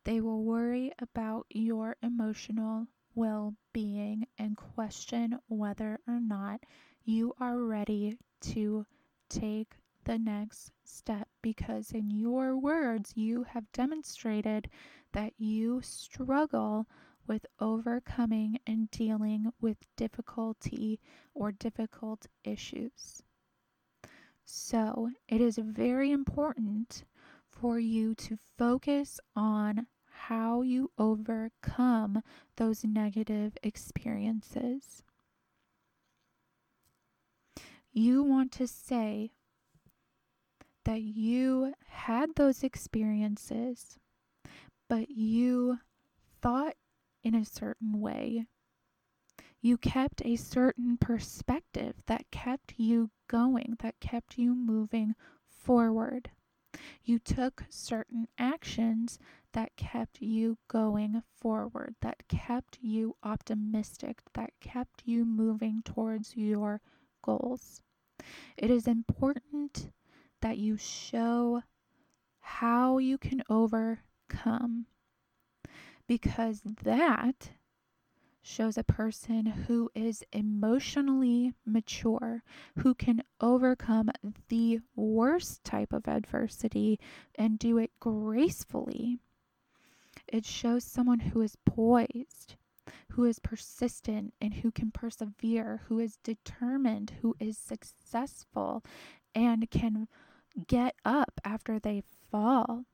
They 0.06 0.22
will 0.22 0.44
worry 0.44 0.92
about 0.98 1.46
your 1.50 1.98
emotional 2.02 2.88
well 3.14 3.56
being 3.74 4.26
and 4.38 4.58
question 4.58 5.38
whether 5.48 6.00
or 6.08 6.20
not 6.20 6.64
you 7.04 7.34
are 7.40 7.60
ready 7.62 8.18
to 8.42 8.86
take 9.30 9.76
the 10.06 10.18
next 10.18 10.72
step 10.84 11.28
because, 11.42 11.92
in 11.92 12.10
your 12.10 12.58
words, 12.58 13.18
you 13.18 13.44
have 13.44 13.72
demonstrated 13.72 14.70
that 15.12 15.34
you 15.38 15.82
struggle 15.82 16.88
with 17.28 17.46
overcoming 17.60 18.60
and 18.66 18.90
dealing 18.90 19.52
with 19.60 19.78
difficulty 19.96 21.00
or 21.34 21.52
difficult 21.52 22.28
issues. 22.44 23.22
So, 24.46 25.12
it 25.28 25.42
is 25.42 25.58
very 25.60 26.12
important 26.12 27.04
for 27.60 27.80
you 27.80 28.14
to 28.16 28.38
focus 28.58 29.20
on 29.36 29.88
how 30.10 30.62
you 30.62 30.92
overcome 30.98 32.22
those 32.58 32.84
negative 32.84 33.58
experiences. 33.64 35.04
You 37.92 38.22
want 38.24 38.52
to 38.54 38.68
say 38.68 39.32
that 40.86 41.02
you 41.02 41.74
had 41.88 42.36
those 42.36 42.64
experiences, 42.64 43.98
but 44.88 45.10
you 45.10 45.80
thought 46.42 46.76
in 47.24 47.34
a 47.36 47.46
certain 47.46 48.00
way. 48.00 48.46
You 49.62 49.78
kept 49.78 50.22
a 50.24 50.36
certain 50.36 50.98
perspective 50.98 51.96
that 52.06 52.30
kept 52.32 52.76
you 52.78 53.10
going, 53.28 53.76
that 53.80 54.00
kept 54.00 54.38
you 54.38 54.54
moving 54.54 55.16
forward. 55.50 56.30
You 57.04 57.20
took 57.20 57.66
certain 57.70 58.28
actions 58.38 59.20
that 59.54 59.76
kept 59.76 60.22
you 60.22 60.58
going 60.68 61.24
forward, 61.40 61.96
that 62.02 62.28
kept 62.28 62.78
you 62.82 63.16
optimistic, 63.24 64.22
that 64.34 64.52
kept 64.60 65.04
you 65.06 65.26
moving 65.26 65.82
towards 65.84 66.36
your 66.36 66.82
goals. 67.22 67.82
It 68.58 68.70
is 68.70 68.88
important 68.88 69.92
that 70.42 70.58
you 70.58 70.78
show 70.78 71.64
how 72.40 72.98
you 72.98 73.18
can 73.18 73.44
overcome. 73.50 74.86
Because 76.08 76.62
that 76.84 77.52
shows 78.48 78.78
a 78.78 78.84
person 78.84 79.46
who 79.46 79.92
is 79.94 80.24
emotionally 80.32 81.54
mature, 81.66 82.44
who 82.78 82.96
can 82.96 83.22
overcome 83.42 84.10
the 84.48 84.80
worst 84.96 85.64
type 85.64 85.92
of 85.92 86.08
adversity 86.08 87.00
and 87.36 87.60
do 87.60 87.78
it 87.78 87.92
gracefully. 88.00 89.20
It 90.28 90.46
shows 90.46 90.84
someone 90.84 91.20
who 91.20 91.42
is 91.42 91.58
poised, 91.66 92.56
who 93.10 93.26
is 93.26 93.40
persistent, 93.40 94.34
and 94.40 94.54
who 94.56 94.72
can 94.72 94.92
persevere, 94.92 95.82
who 95.88 96.00
is 96.00 96.18
determined, 96.24 97.14
who 97.22 97.36
is 97.40 97.58
successful, 97.58 98.84
and 99.36 99.70
can 99.70 100.08
get 100.68 100.96
up 101.04 101.40
after 101.44 101.80
they 101.80 102.02
fall. 102.32 102.86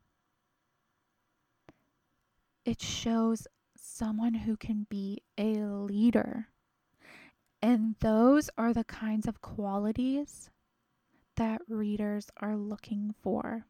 It 2.66 2.82
shows 2.82 3.48
someone 3.84 4.34
who 4.34 4.56
can 4.56 4.88
be 4.90 5.22
a 5.38 5.56
leader. 5.56 6.48
And 7.62 7.96
those 8.00 8.50
are 8.58 8.74
the 8.74 8.86
kinds 8.86 9.28
of 9.28 9.42
qualities 9.42 10.50
that 11.36 11.62
readers 11.68 12.30
are 12.38 12.56
looking 12.56 13.14
for. 13.22 13.66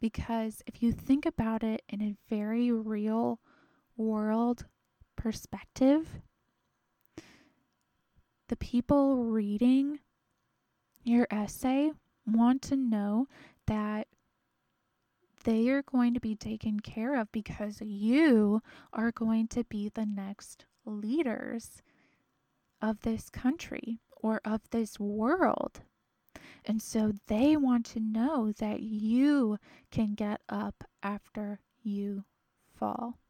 Because 0.00 0.62
if 0.66 0.82
you 0.82 0.92
think 0.92 1.24
about 1.26 1.62
it 1.62 1.82
in 1.88 2.02
a 2.02 2.16
very 2.28 2.70
real 2.72 3.40
world 3.96 4.66
perspective, 5.14 6.20
the 8.48 8.56
people 8.56 9.24
reading 9.24 10.00
your 11.04 11.26
essay 11.30 11.92
want 12.26 12.62
to 12.62 12.76
know 12.76 13.28
that 13.66 14.05
they 15.46 15.68
are 15.68 15.82
going 15.82 16.12
to 16.12 16.18
be 16.18 16.34
taken 16.34 16.80
care 16.80 17.14
of 17.14 17.30
because 17.30 17.80
you 17.80 18.60
are 18.92 19.12
going 19.12 19.46
to 19.46 19.62
be 19.62 19.88
the 19.88 20.04
next 20.04 20.66
leaders 20.84 21.82
of 22.82 23.00
this 23.02 23.30
country 23.30 24.00
or 24.10 24.40
of 24.44 24.60
this 24.72 24.98
world. 24.98 25.82
And 26.64 26.82
so 26.82 27.12
they 27.28 27.56
want 27.56 27.86
to 27.86 28.00
know 28.00 28.52
that 28.58 28.80
you 28.80 29.58
can 29.92 30.14
get 30.14 30.40
up 30.48 30.82
after 31.00 31.60
you 31.80 32.24
fall 32.74 33.20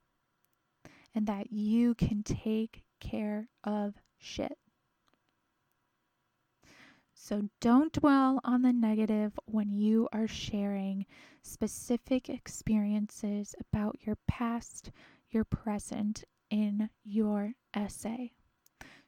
and 1.14 1.26
that 1.26 1.52
you 1.52 1.94
can 1.94 2.23
take 2.23 2.82
care 2.99 3.50
of 3.62 3.92
shit. 4.16 4.56
So 7.18 7.49
don't 7.61 7.94
dwell 7.94 8.40
on 8.44 8.61
the 8.61 8.75
negative 8.75 9.38
when 9.46 9.73
you 9.73 10.06
are 10.12 10.28
sharing 10.28 11.06
specific 11.42 12.28
experiences 12.28 13.54
about 13.58 13.96
your 14.02 14.18
past, 14.28 14.92
your 15.30 15.42
present 15.42 16.25
in 16.50 16.90
your 17.02 17.54
essay. 17.75 18.32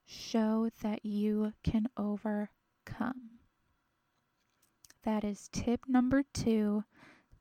Show 0.06 0.70
that 0.82 1.04
you 1.04 1.52
can 1.62 1.86
overcome. 1.98 3.38
That 5.04 5.22
is 5.22 5.50
tip 5.52 5.82
number 5.86 6.24
two 6.32 6.84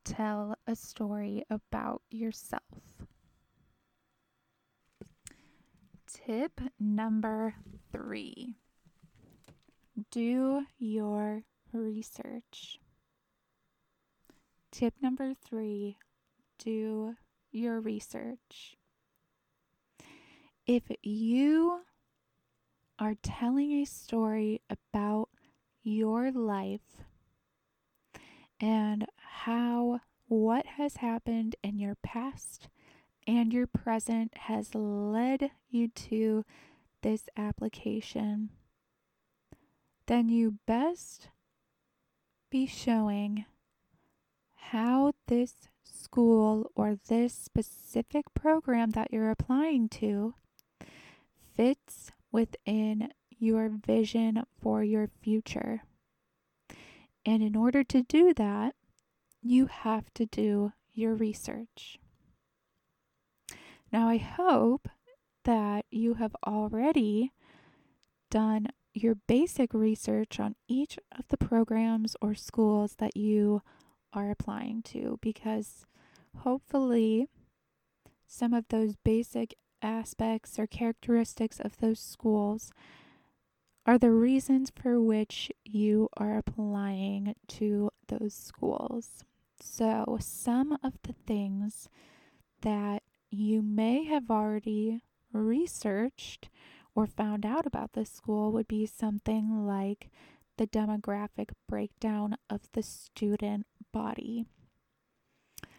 tell 0.03 0.57
a 0.67 0.75
story 0.75 1.43
about 1.49 2.01
yourself. 2.11 3.05
Tip 6.05 6.59
number 6.77 7.55
three 7.91 8.57
do 10.17 10.63
your 10.79 11.43
research. 11.71 12.79
Tip 14.71 14.95
number 14.99 15.35
three 15.35 15.97
do 16.57 17.13
your 17.51 17.79
research. 17.79 18.77
If 20.65 20.85
you 21.03 21.81
are 22.97 23.13
telling 23.21 23.73
a 23.73 23.85
story 23.85 24.61
about 24.71 25.29
your 25.83 26.31
life 26.31 27.03
and 28.59 29.05
how 29.17 29.99
what 30.27 30.65
has 30.65 30.97
happened 30.97 31.55
in 31.61 31.77
your 31.77 31.95
past 32.01 32.69
and 33.27 33.53
your 33.53 33.67
present 33.67 34.35
has 34.35 34.73
led 34.73 35.51
you 35.69 35.89
to 35.89 36.43
this 37.03 37.29
application, 37.37 38.49
then 40.07 40.29
you 40.29 40.55
best 40.65 41.29
be 42.49 42.65
showing 42.65 43.45
how 44.55 45.13
this 45.27 45.67
school 45.83 46.71
or 46.75 46.97
this 47.07 47.33
specific 47.33 48.25
program 48.33 48.91
that 48.91 49.11
you're 49.11 49.29
applying 49.29 49.89
to 49.89 50.33
fits 51.55 52.11
within 52.31 53.09
your 53.29 53.69
vision 53.69 54.43
for 54.61 54.83
your 54.83 55.09
future. 55.21 55.83
And 57.25 57.43
in 57.43 57.55
order 57.55 57.83
to 57.83 58.03
do 58.03 58.33
that, 58.35 58.75
you 59.41 59.67
have 59.67 60.13
to 60.15 60.25
do 60.25 60.73
your 60.93 61.13
research. 61.13 61.99
Now, 63.91 64.09
I 64.09 64.17
hope 64.17 64.87
that 65.43 65.85
you 65.91 66.15
have 66.15 66.35
already 66.45 67.31
done 68.29 68.67
your 68.97 69.15
basic 69.27 69.73
research 69.73 70.39
on 70.39 70.55
each 70.67 70.97
of 71.17 71.27
the 71.29 71.37
programs 71.37 72.15
or 72.21 72.33
schools 72.35 72.95
that 72.97 73.15
you 73.15 73.61
are 74.13 74.31
applying 74.31 74.81
to 74.81 75.19
because 75.21 75.85
hopefully 76.37 77.27
some 78.25 78.53
of 78.53 78.65
those 78.69 78.95
basic 79.03 79.55
aspects 79.81 80.57
or 80.57 80.67
characteristics 80.67 81.59
of 81.59 81.77
those 81.77 81.99
schools 81.99 82.71
are 83.85 83.97
the 83.97 84.11
reasons 84.11 84.71
for 84.75 84.99
which 84.99 85.51
you 85.63 86.09
are 86.17 86.37
applying 86.37 87.33
to 87.47 87.89
those 88.07 88.33
schools. 88.33 89.23
So, 89.61 90.17
some 90.19 90.77
of 90.83 90.93
the 91.03 91.13
things 91.25 91.87
that 92.61 93.01
you 93.29 93.61
may 93.61 94.03
have 94.03 94.29
already 94.29 95.01
researched 95.31 96.49
or 96.97 97.05
found 97.05 97.45
out 97.45 97.67
about 97.67 97.93
this 97.93 98.09
school 98.09 98.51
would 98.51 98.67
be 98.67 98.83
something 98.83 99.67
like 99.67 100.09
the 100.57 100.65
demographic 100.65 101.49
breakdown 101.69 102.35
of 102.49 102.61
the 102.73 102.81
student 102.81 103.67
body. 103.93 104.45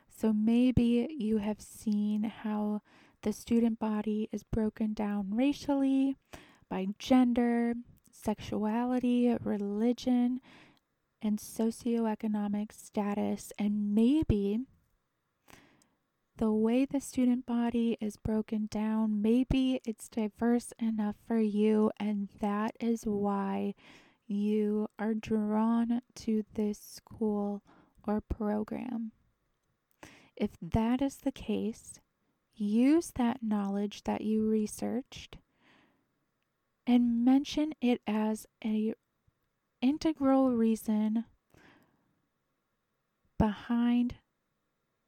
So 0.08 0.32
maybe 0.32 1.08
you 1.18 1.38
have 1.38 1.60
seen 1.60 2.22
how 2.22 2.82
the 3.22 3.32
student 3.32 3.80
body 3.80 4.28
is 4.30 4.44
broken 4.44 4.94
down 4.94 5.32
racially, 5.34 6.14
by 6.70 6.86
gender, 7.00 7.74
sexuality, 8.12 9.36
religion, 9.42 10.40
and 11.20 11.40
socioeconomic 11.40 12.70
status, 12.70 13.52
and 13.58 13.92
maybe 13.92 14.60
the 16.38 16.52
way 16.52 16.84
the 16.84 17.00
student 17.00 17.44
body 17.46 17.98
is 18.00 18.16
broken 18.16 18.68
down, 18.70 19.20
maybe 19.20 19.80
it's 19.84 20.08
diverse 20.08 20.72
enough 20.78 21.16
for 21.26 21.38
you, 21.38 21.90
and 21.98 22.28
that 22.38 22.76
is 22.78 23.02
why 23.02 23.74
you 24.26 24.88
are 25.00 25.14
drawn 25.14 26.00
to 26.14 26.44
this 26.54 26.78
school 26.78 27.62
or 28.06 28.20
program. 28.20 29.10
If 30.36 30.50
that 30.62 31.02
is 31.02 31.16
the 31.16 31.32
case, 31.32 31.98
use 32.54 33.10
that 33.16 33.42
knowledge 33.42 34.04
that 34.04 34.20
you 34.20 34.48
researched 34.48 35.38
and 36.86 37.24
mention 37.24 37.72
it 37.80 38.00
as 38.06 38.46
a 38.64 38.94
integral 39.82 40.50
reason 40.52 41.24
behind 43.38 44.14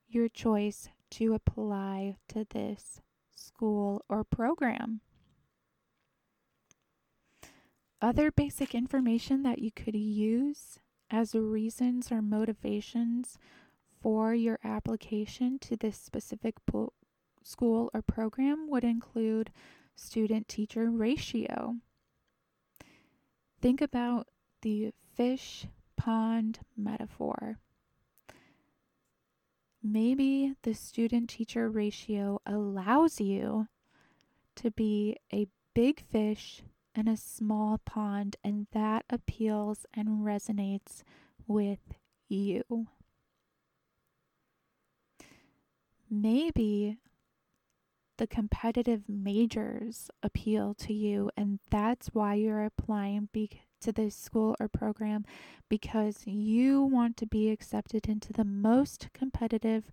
your 0.09 0.29
choice 0.29 0.89
to 1.13 1.35
apply 1.35 2.17
to 2.29 2.47
this 2.51 3.01
school 3.35 4.05
or 4.09 4.25
program. 4.25 5.01
Other 8.03 8.31
basic 8.31 8.75
information 8.75 9.43
that 9.43 9.59
you 9.59 9.71
could 9.71 9.95
use 9.95 10.79
as 11.11 11.35
reasons 11.35 12.11
or 12.11 12.23
motivations 12.23 13.37
for 14.01 14.35
your 14.35 14.59
application 14.65 15.59
to 15.59 15.77
this 15.77 15.99
specific 15.99 16.55
po- 16.67 16.95
school 17.43 17.91
or 17.93 18.01
program 18.01 18.69
would 18.71 18.85
include 18.85 19.51
student 19.95 20.49
teacher 20.49 20.91
ratio. 20.91 21.77
Think 23.61 23.83
about 23.83 24.29
the 24.63 24.93
fish 25.15 25.67
pond 25.97 26.61
metaphor. 26.77 27.59
Maybe 29.83 30.55
the 30.63 30.75
student 30.75 31.31
teacher 31.31 31.71
ratio 31.71 32.41
allows 32.45 33.21
you 33.21 33.69
to 34.57 34.71
be 34.71 35.17
a 35.33 35.49
big 35.75 36.05
fish 36.11 36.63
in 36.95 37.09
a 37.09 37.17
small 37.17 37.79
pond, 37.79 38.37
and 38.45 38.67
that 38.73 39.05
appeals 39.09 39.87
and 39.95 40.25
resonates 40.25 41.03
with 41.47 41.95
you. 42.29 42.89
Maybe 46.11 46.99
the 48.19 48.27
competitive 48.27 49.09
majors 49.09 50.11
appeal 50.23 50.75
to 50.75 50.93
you, 50.93 51.31
and 51.37 51.61
that's 51.71 52.09
why 52.09 52.35
you're 52.35 52.65
applying 52.65 53.29
to 53.81 53.93
this 53.93 54.15
school 54.15 54.57
or 54.61 54.69
program 54.69 55.25
because 55.69 56.27
you 56.27 56.83
want 56.83 57.17
to 57.19 57.27
be 57.27 57.51
accepted 57.51 58.09
into 58.09 58.33
the 58.33 58.45
most 58.45 59.09
competitive 59.13 59.91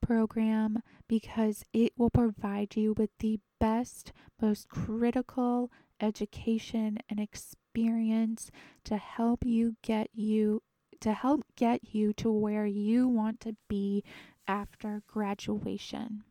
program 0.00 0.82
because 1.08 1.64
it 1.72 1.92
will 1.96 2.10
provide 2.10 2.76
you 2.76 2.94
with 2.96 3.10
the 3.18 3.38
best, 3.58 4.12
most 4.40 4.68
critical 4.68 5.70
education 6.00 6.98
and 7.08 7.20
experience 7.20 8.50
to 8.84 8.96
help 8.96 9.44
you 9.44 9.76
get 9.82 10.08
you 10.14 10.62
to 11.00 11.12
help 11.14 11.42
get 11.56 11.94
you 11.94 12.12
to 12.12 12.30
where 12.30 12.66
you 12.66 13.08
want 13.08 13.40
to 13.40 13.56
be 13.68 14.04
after 14.46 15.02
graduation. 15.06 16.24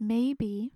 Maybe 0.00 0.72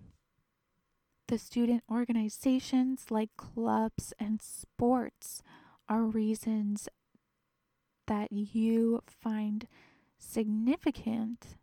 the 1.27 1.37
student 1.37 1.83
organizations 1.91 3.05
like 3.09 3.29
clubs 3.37 4.13
and 4.19 4.41
sports 4.41 5.41
are 5.89 6.03
reasons 6.03 6.87
that 8.07 8.31
you 8.31 9.01
find 9.07 9.67
significant 10.17 11.57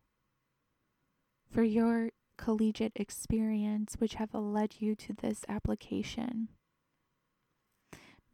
for 1.51 1.63
your 1.63 2.11
collegiate 2.37 2.93
experience, 2.97 3.95
which 3.99 4.15
have 4.15 4.35
led 4.35 4.75
you 4.81 4.95
to 4.97 5.13
this 5.13 5.45
application. 5.49 6.49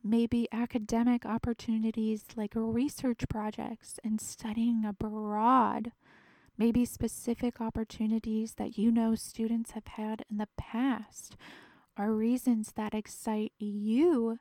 Maybe 0.03 0.49
academic 0.51 1.27
opportunities 1.27 2.25
like 2.35 2.53
research 2.55 3.25
projects 3.29 4.01
and 4.03 4.21
studying 4.21 4.85
abroad. 4.85 5.93
Maybe 6.61 6.85
specific 6.85 7.59
opportunities 7.59 8.57
that 8.59 8.77
you 8.77 8.93
know 8.93 9.15
students 9.15 9.71
have 9.71 9.87
had 9.87 10.27
in 10.31 10.37
the 10.37 10.49
past 10.59 11.35
are 11.97 12.13
reasons 12.13 12.75
that 12.77 12.93
excite 12.93 13.53
you 13.59 14.39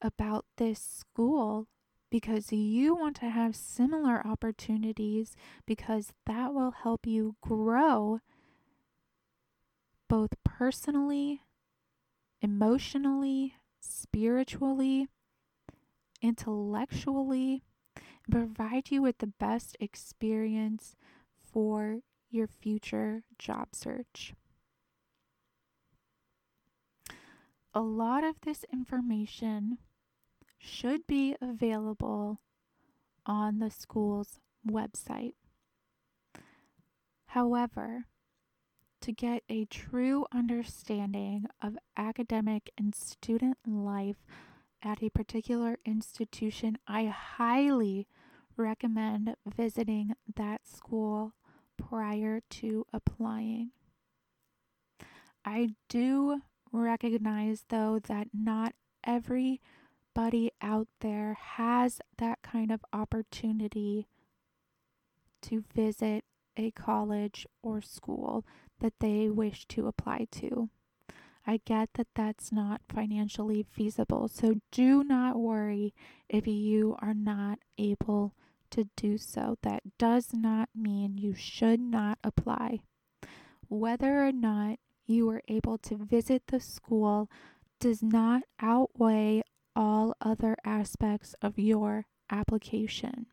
about 0.00 0.46
this 0.56 0.80
school 0.80 1.66
because 2.10 2.50
you 2.50 2.94
want 2.94 3.14
to 3.16 3.28
have 3.28 3.54
similar 3.54 4.26
opportunities 4.26 5.36
because 5.66 6.14
that 6.24 6.54
will 6.54 6.70
help 6.70 7.06
you 7.06 7.36
grow 7.42 8.20
both 10.08 10.32
personally, 10.44 11.42
emotionally, 12.40 13.56
spiritually, 13.80 15.08
intellectually, 16.22 17.64
and 18.26 18.32
provide 18.56 18.90
you 18.90 19.02
with 19.02 19.18
the 19.18 19.26
best 19.26 19.76
experience 19.80 20.96
for 21.42 22.00
your 22.30 22.46
future 22.46 23.24
job 23.38 23.68
search. 23.72 24.34
A 27.74 27.80
lot 27.80 28.24
of 28.24 28.40
this 28.40 28.64
information 28.72 29.78
should 30.58 31.06
be 31.06 31.36
available 31.40 32.40
on 33.24 33.58
the 33.58 33.70
school's 33.70 34.38
website. 34.68 35.34
However, 37.26 38.06
to 39.00 39.12
get 39.12 39.42
a 39.48 39.64
true 39.66 40.26
understanding 40.32 41.46
of 41.62 41.78
academic 41.96 42.70
and 42.76 42.94
student 42.94 43.56
life 43.66 44.24
at 44.82 45.02
a 45.02 45.10
particular 45.10 45.78
institution, 45.84 46.78
I 46.86 47.06
highly 47.06 48.06
recommend 48.56 49.34
visiting 49.46 50.14
that 50.36 50.66
school 50.66 51.34
prior 51.76 52.40
to 52.50 52.86
applying. 52.92 53.70
I 55.44 55.74
do 55.88 56.42
recognize, 56.72 57.64
though, 57.68 57.98
that 58.06 58.28
not 58.34 58.74
everybody 59.04 60.52
out 60.60 60.88
there 61.00 61.34
has 61.34 62.00
that 62.18 62.42
kind 62.42 62.70
of 62.70 62.84
opportunity 62.92 64.06
to 65.42 65.64
visit 65.74 66.24
a 66.56 66.70
college 66.72 67.46
or 67.62 67.80
school 67.80 68.44
that 68.80 68.94
they 69.00 69.30
wish 69.30 69.66
to 69.68 69.86
apply 69.86 70.26
to. 70.30 70.68
I 71.50 71.58
get 71.64 71.94
that 71.94 72.06
that's 72.14 72.52
not 72.52 72.80
financially 72.88 73.64
feasible, 73.64 74.28
so 74.28 74.60
do 74.70 75.02
not 75.02 75.36
worry 75.36 75.92
if 76.28 76.46
you 76.46 76.94
are 77.02 77.12
not 77.12 77.58
able 77.76 78.36
to 78.70 78.88
do 78.94 79.18
so. 79.18 79.58
That 79.62 79.82
does 79.98 80.28
not 80.32 80.68
mean 80.76 81.18
you 81.18 81.34
should 81.34 81.80
not 81.80 82.18
apply. 82.22 82.82
Whether 83.66 84.24
or 84.24 84.30
not 84.30 84.78
you 85.06 85.28
are 85.30 85.42
able 85.48 85.76
to 85.78 85.96
visit 85.96 86.44
the 86.46 86.60
school 86.60 87.28
does 87.80 88.00
not 88.00 88.44
outweigh 88.60 89.42
all 89.74 90.14
other 90.20 90.56
aspects 90.64 91.34
of 91.42 91.58
your 91.58 92.06
application. 92.30 93.26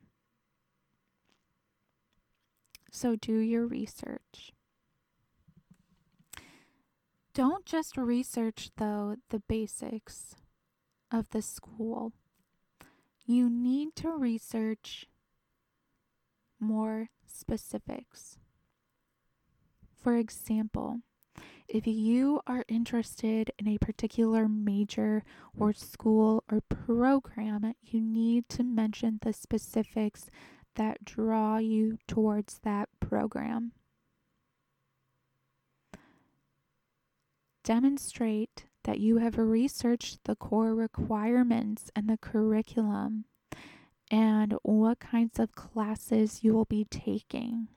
So 2.92 3.16
do 3.16 3.38
your 3.38 3.68
research. 3.68 4.54
Don't 7.38 7.68
just 7.68 7.98
research, 7.98 8.72
though, 8.78 9.18
the 9.30 9.44
basics 9.48 10.36
of 11.12 11.30
the 11.30 11.44
school. 11.44 12.14
You 13.28 13.48
need 13.48 13.96
to 13.98 14.10
research 14.10 15.06
more 16.60 17.12
specifics. 17.28 18.40
For 20.02 20.18
example, 20.18 21.02
if 21.68 21.86
you 21.86 22.42
are 22.48 22.66
interested 22.68 23.52
in 23.60 23.68
a 23.68 23.78
particular 23.78 24.48
major 24.48 25.24
or 25.56 25.74
school 25.74 26.44
or 26.52 26.62
program, 26.62 27.76
you 27.84 28.02
need 28.02 28.50
to 28.50 28.64
mention 28.64 29.20
the 29.22 29.32
specifics 29.32 30.32
that 30.74 31.06
draw 31.06 31.60
you 31.60 32.00
towards 32.08 32.58
that 32.64 32.90
program. 33.00 33.74
Demonstrate 37.68 38.64
that 38.86 39.02
you 39.02 39.18
have 39.18 39.38
researched 39.38 40.24
the 40.24 40.38
core 40.38 40.74
requirements 40.74 41.92
and 41.94 42.08
the 42.08 42.18
curriculum 42.18 43.26
and 44.10 44.56
what 44.64 45.02
kinds 45.02 45.38
of 45.38 45.52
classes 45.52 46.46
you 46.46 46.54
will 46.54 46.64
be 46.64 46.86
taking 46.86 47.68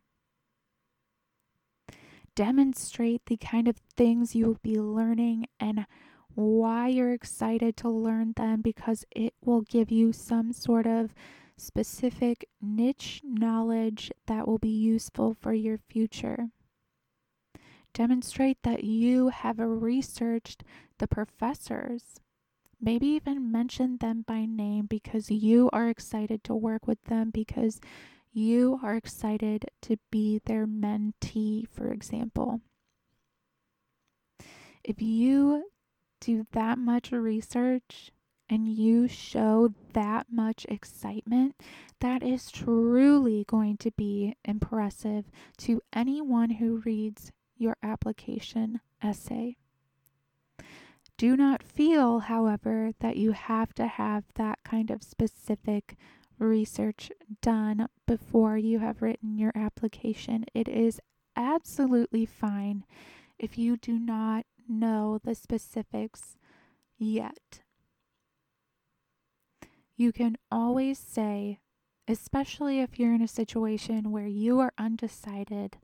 demonstrate 2.36 3.26
the 3.26 3.36
kind 3.36 3.66
of 3.66 3.76
things 3.96 4.36
you 4.36 4.46
will 4.46 4.58
be 4.62 4.78
learning 4.78 5.46
and 5.58 5.86
why 6.34 6.86
you're 6.86 7.12
excited 7.12 7.76
to 7.76 7.88
learn 7.88 8.32
them 8.36 8.62
because 8.62 9.04
it 9.10 9.34
will 9.44 9.62
give 9.62 9.90
you 9.90 10.12
some 10.12 10.52
sort 10.52 10.86
of 10.86 11.12
specific 11.56 12.48
niche 12.62 13.20
knowledge 13.24 14.12
that 14.26 14.46
will 14.46 14.58
be 14.58 14.70
useful 14.70 15.34
for 15.34 15.52
your 15.52 15.76
future. 15.76 16.48
Demonstrate 17.92 18.62
that 18.62 18.84
you 18.84 19.28
have 19.28 19.58
researched 19.58 20.62
the 20.98 21.08
professors. 21.08 22.20
Maybe 22.80 23.08
even 23.08 23.52
mention 23.52 23.98
them 23.98 24.24
by 24.26 24.46
name 24.46 24.86
because 24.86 25.30
you 25.30 25.68
are 25.72 25.88
excited 25.88 26.42
to 26.44 26.54
work 26.54 26.86
with 26.86 27.02
them 27.04 27.30
because 27.30 27.80
you 28.32 28.78
are 28.82 28.94
excited 28.94 29.66
to 29.82 29.96
be 30.10 30.40
their 30.46 30.66
mentee, 30.66 31.66
for 31.68 31.92
example. 31.92 32.60
If 34.84 35.02
you 35.02 35.70
do 36.20 36.46
that 36.52 36.78
much 36.78 37.12
research 37.12 38.12
and 38.48 38.68
you 38.68 39.08
show 39.08 39.74
that 39.92 40.26
much 40.30 40.64
excitement, 40.68 41.56
that 42.00 42.22
is 42.22 42.50
truly 42.50 43.44
going 43.46 43.76
to 43.78 43.90
be 43.90 44.36
impressive 44.44 45.26
to 45.58 45.82
anyone 45.92 46.50
who 46.50 46.82
reads 46.84 47.30
your 47.60 47.76
application 47.82 48.80
essay. 49.02 49.56
Do 51.16 51.36
not 51.36 51.62
feel, 51.62 52.20
however, 52.20 52.92
that 53.00 53.16
you 53.16 53.32
have 53.32 53.74
to 53.74 53.86
have 53.86 54.24
that 54.36 54.58
kind 54.64 54.90
of 54.90 55.02
specific 55.02 55.96
research 56.38 57.12
done 57.42 57.88
before 58.06 58.56
you 58.56 58.78
have 58.78 59.02
written 59.02 59.36
your 59.36 59.52
application. 59.54 60.46
It 60.54 60.66
is 60.66 60.98
absolutely 61.36 62.24
fine 62.24 62.84
if 63.38 63.58
you 63.58 63.76
do 63.76 63.98
not 63.98 64.46
know 64.66 65.20
the 65.22 65.34
specifics 65.34 66.36
yet. 66.96 67.60
You 69.96 70.12
can 70.12 70.38
always 70.50 70.98
say, 70.98 71.58
especially 72.08 72.80
if 72.80 72.98
you're 72.98 73.14
in 73.14 73.20
a 73.20 73.28
situation 73.28 74.10
where 74.10 74.26
you 74.26 74.58
are 74.60 74.72
undecided, 74.78 75.76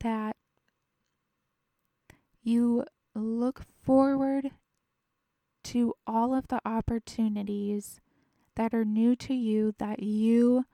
that 0.00 0.36
you 2.42 2.84
look 3.14 3.62
forward 3.82 4.50
to 5.64 5.94
all 6.06 6.34
of 6.34 6.48
the 6.48 6.60
opportunities 6.64 8.00
that 8.56 8.72
are 8.72 8.84
new 8.84 9.14
to 9.14 9.34
you 9.34 9.74
that 9.78 10.02
you 10.02 10.64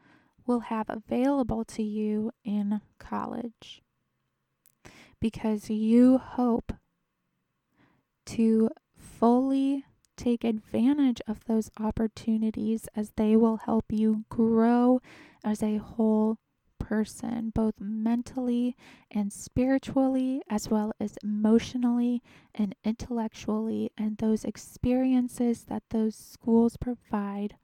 will 0.47 0.61
have 0.61 0.87
available 0.89 1.65
to 1.65 1.83
you 1.83 2.31
in 2.45 2.81
college. 2.99 3.83
Because 5.21 5.71
you 5.71 6.19
hope 6.19 6.73
to 8.27 8.71
fully 8.97 9.85
take 10.17 10.45
advantage 10.45 11.21
of 11.27 11.45
those 11.47 11.71
opportunities 11.79 12.89
as 12.95 13.13
they 13.17 13.37
will 13.37 13.57
help 13.57 13.87
you 13.91 14.25
grow 14.29 15.01
as 15.43 15.63
a 15.63 15.79
whole 15.79 16.39
person, 16.85 17.51
both 17.55 17.81
mentally 17.81 18.77
and 19.11 19.33
spiritually, 19.33 20.43
as 20.51 20.69
well 20.69 20.93
as 21.01 21.17
emotionally 21.25 22.23
and 22.55 22.75
intellectually. 22.85 23.91
And 23.97 24.19
those 24.19 24.45
experiences 24.45 25.65
that 25.65 25.85
those 25.89 26.15
schools 26.15 26.77
provide 26.77 27.57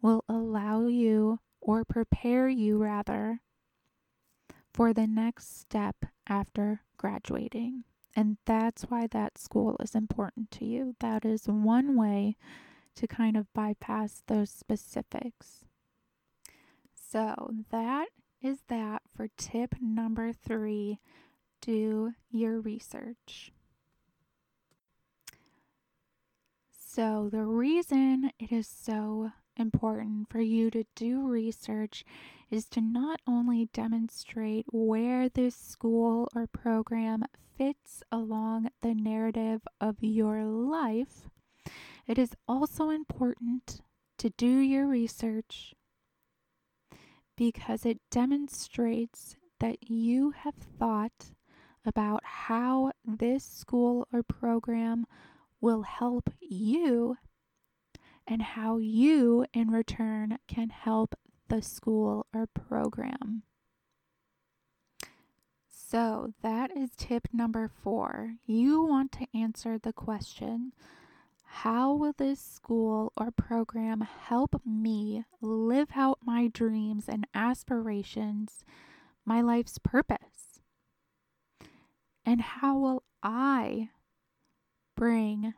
will 0.00 0.24
allow 0.28 0.86
you, 0.86 1.40
or 1.60 1.84
prepare 1.84 2.48
you 2.48 2.78
rather, 2.78 3.40
for 4.72 4.92
the 4.92 5.06
next 5.06 5.60
step 5.60 6.06
after 6.26 6.80
graduating. 6.96 7.84
And 8.16 8.38
that's 8.46 8.84
why 8.84 9.08
that 9.08 9.38
school 9.38 9.76
is 9.80 9.94
important 9.94 10.50
to 10.52 10.64
you. 10.64 10.94
That 11.00 11.24
is 11.24 11.46
one 11.46 11.96
way 11.96 12.36
to 12.96 13.06
kind 13.06 13.36
of 13.36 13.52
bypass 13.52 14.22
those 14.26 14.50
specifics. 14.50 15.64
So, 17.14 17.54
that 17.70 18.08
is 18.42 18.62
that 18.66 19.02
for 19.06 19.28
tip 19.36 19.76
number 19.80 20.32
three 20.32 20.98
do 21.60 22.14
your 22.28 22.60
research. 22.60 23.52
So, 26.72 27.28
the 27.30 27.44
reason 27.44 28.32
it 28.40 28.50
is 28.50 28.66
so 28.66 29.30
important 29.56 30.28
for 30.28 30.40
you 30.40 30.72
to 30.72 30.82
do 30.96 31.24
research 31.28 32.04
is 32.50 32.64
to 32.70 32.80
not 32.80 33.20
only 33.28 33.68
demonstrate 33.72 34.66
where 34.72 35.28
this 35.28 35.54
school 35.54 36.28
or 36.34 36.48
program 36.48 37.26
fits 37.56 38.02
along 38.10 38.70
the 38.82 38.92
narrative 38.92 39.62
of 39.80 39.98
your 40.00 40.42
life, 40.42 41.28
it 42.08 42.18
is 42.18 42.32
also 42.48 42.90
important 42.90 43.82
to 44.18 44.30
do 44.30 44.48
your 44.48 44.88
research 44.88 45.76
because 47.36 47.84
it 47.84 48.00
demonstrates 48.10 49.36
that 49.60 49.90
you 49.90 50.30
have 50.30 50.54
thought 50.54 51.32
about 51.84 52.22
how 52.24 52.92
this 53.04 53.44
school 53.44 54.08
or 54.12 54.22
program 54.22 55.06
will 55.60 55.82
help 55.82 56.30
you 56.40 57.16
and 58.26 58.42
how 58.42 58.78
you, 58.78 59.44
in 59.52 59.70
return, 59.70 60.38
can 60.48 60.70
help 60.70 61.14
the 61.48 61.60
school 61.60 62.26
or 62.34 62.46
program. 62.46 63.42
So, 65.68 66.32
that 66.42 66.76
is 66.76 66.90
tip 66.96 67.28
number 67.32 67.68
four. 67.68 68.36
You 68.46 68.82
want 68.82 69.12
to 69.12 69.26
answer 69.34 69.78
the 69.78 69.92
question 69.92 70.72
how 71.58 71.94
will 71.94 72.12
this 72.18 72.40
school 72.40 73.12
or 73.16 73.30
program 73.30 74.00
help 74.00 74.60
me 74.66 75.24
live 75.40 75.90
out 75.94 76.18
my 76.20 76.48
dreams 76.48 77.04
and 77.08 77.28
aspirations, 77.32 78.64
my 79.24 79.40
life's 79.40 79.78
purpose? 79.78 80.60
And 82.26 82.40
how 82.40 82.76
will 82.76 83.04
I 83.22 83.90
bring 84.96 85.54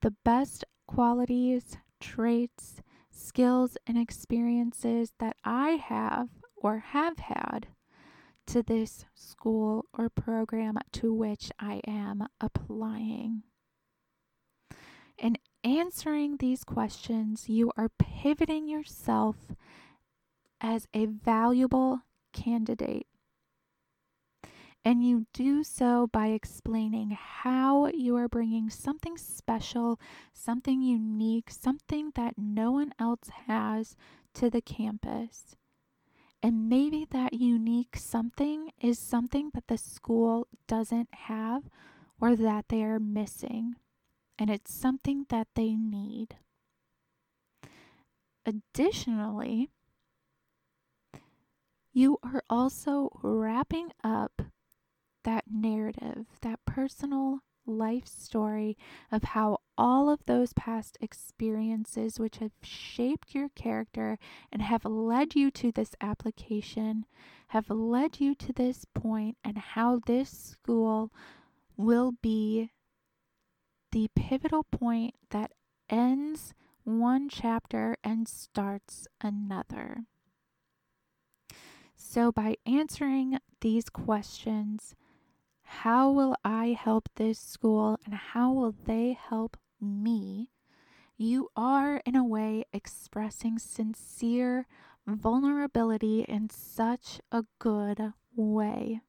the 0.00 0.14
best 0.24 0.64
qualities, 0.88 1.78
traits, 2.00 2.82
skills, 3.08 3.76
and 3.86 3.96
experiences 3.96 5.12
that 5.20 5.36
I 5.44 5.70
have 5.70 6.28
or 6.56 6.80
have 6.80 7.18
had 7.18 7.68
to 8.48 8.64
this 8.64 9.04
school 9.14 9.86
or 9.96 10.10
program 10.10 10.76
to 10.94 11.14
which 11.14 11.52
I 11.60 11.80
am 11.86 12.26
applying? 12.40 13.44
In 15.22 15.38
answering 15.62 16.38
these 16.38 16.64
questions, 16.64 17.48
you 17.48 17.70
are 17.76 17.90
pivoting 17.96 18.66
yourself 18.66 19.36
as 20.60 20.88
a 20.92 21.06
valuable 21.06 22.00
candidate. 22.32 23.06
And 24.84 25.06
you 25.06 25.26
do 25.32 25.62
so 25.62 26.08
by 26.08 26.28
explaining 26.28 27.16
how 27.16 27.86
you 27.86 28.16
are 28.16 28.28
bringing 28.28 28.68
something 28.68 29.16
special, 29.16 30.00
something 30.34 30.82
unique, 30.82 31.52
something 31.52 32.10
that 32.16 32.34
no 32.36 32.72
one 32.72 32.92
else 32.98 33.30
has 33.46 33.94
to 34.34 34.50
the 34.50 34.60
campus. 34.60 35.54
And 36.42 36.68
maybe 36.68 37.06
that 37.12 37.34
unique 37.34 37.96
something 37.96 38.70
is 38.80 38.98
something 38.98 39.52
that 39.54 39.68
the 39.68 39.78
school 39.78 40.48
doesn't 40.66 41.14
have 41.14 41.70
or 42.20 42.34
that 42.34 42.64
they 42.68 42.82
are 42.82 42.98
missing 42.98 43.76
and 44.42 44.50
it's 44.50 44.74
something 44.74 45.24
that 45.28 45.46
they 45.54 45.76
need. 45.76 46.34
Additionally, 48.44 49.68
you 51.92 52.18
are 52.24 52.42
also 52.50 53.08
wrapping 53.22 53.92
up 54.02 54.42
that 55.22 55.44
narrative, 55.48 56.26
that 56.40 56.58
personal 56.66 57.38
life 57.64 58.08
story 58.08 58.76
of 59.12 59.22
how 59.22 59.58
all 59.78 60.10
of 60.10 60.26
those 60.26 60.52
past 60.54 60.98
experiences, 61.00 62.18
which 62.18 62.38
have 62.38 62.50
shaped 62.64 63.36
your 63.36 63.48
character 63.50 64.18
and 64.50 64.60
have 64.60 64.84
led 64.84 65.36
you 65.36 65.52
to 65.52 65.70
this 65.70 65.94
application, 66.00 67.04
have 67.50 67.70
led 67.70 68.18
you 68.18 68.34
to 68.34 68.52
this 68.52 68.84
point, 68.92 69.36
and 69.44 69.56
how 69.56 70.00
this 70.04 70.30
school 70.30 71.12
will 71.76 72.14
be 72.20 72.72
the 73.92 74.08
pivotal 74.16 74.64
point 74.64 75.14
that 75.30 75.52
ends 75.88 76.54
one 76.84 77.28
chapter 77.28 77.96
and 78.02 78.26
starts 78.26 79.06
another. 79.20 80.04
So, 81.94 82.32
by 82.32 82.56
answering 82.66 83.38
these 83.60 83.88
questions, 83.88 84.96
how 85.62 86.10
will 86.10 86.34
I 86.44 86.76
help 86.78 87.08
this 87.14 87.38
school 87.38 87.98
and 88.04 88.14
how 88.14 88.52
will 88.52 88.74
they 88.84 89.16
help 89.18 89.56
me? 89.80 90.50
You 91.16 91.48
are, 91.54 92.02
in 92.04 92.16
a 92.16 92.24
way, 92.24 92.64
expressing 92.72 93.58
sincere 93.58 94.66
vulnerability 95.06 96.22
in 96.22 96.50
such 96.50 97.20
a 97.30 97.44
good 97.58 98.12
way. 98.34 99.00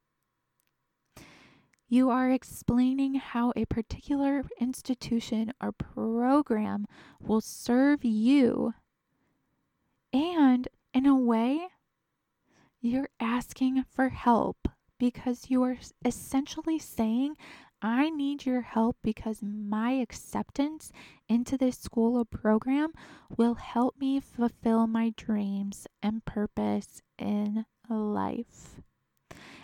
You 1.94 2.10
are 2.10 2.32
explaining 2.32 3.14
how 3.22 3.54
a 3.56 3.66
particular 3.66 4.42
institution 4.60 5.54
or 5.62 5.72
program 5.72 6.88
will 7.20 7.40
serve 7.40 8.04
you. 8.04 8.74
And 10.12 10.68
in 10.92 11.06
a 11.06 11.16
way, 11.16 11.68
you're 12.82 13.10
asking 13.20 13.86
for 13.92 14.10
help 14.10 14.68
because 14.98 15.52
you 15.52 15.62
are 15.62 15.78
essentially 16.04 16.80
saying, 16.80 17.38
I 17.80 18.10
need 18.10 18.44
your 18.44 18.62
help 18.62 18.98
because 19.04 19.44
my 19.44 19.92
acceptance 19.92 20.92
into 21.30 21.60
this 21.60 21.78
school 21.78 22.18
or 22.18 22.26
program 22.26 22.94
will 23.38 23.54
help 23.54 24.00
me 24.00 24.20
fulfill 24.20 24.88
my 24.88 25.14
dreams 25.16 25.86
and 26.02 26.26
purpose 26.26 27.04
in 27.20 27.68
life. 27.88 28.82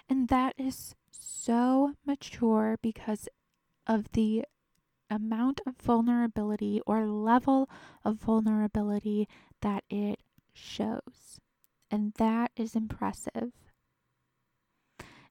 And 0.07 0.27
that 0.27 0.53
is 0.59 0.93
so 1.19 1.93
mature 2.05 2.77
because 2.81 3.27
of 3.87 4.11
the 4.11 4.45
amount 5.09 5.61
of 5.65 5.75
vulnerability 5.77 6.81
or 6.85 7.05
level 7.05 7.69
of 8.05 8.17
vulnerability 8.17 9.27
that 9.61 9.83
it 9.89 10.19
shows. 10.53 11.39
And 11.91 12.13
that 12.17 12.51
is 12.55 12.75
impressive. 12.75 13.51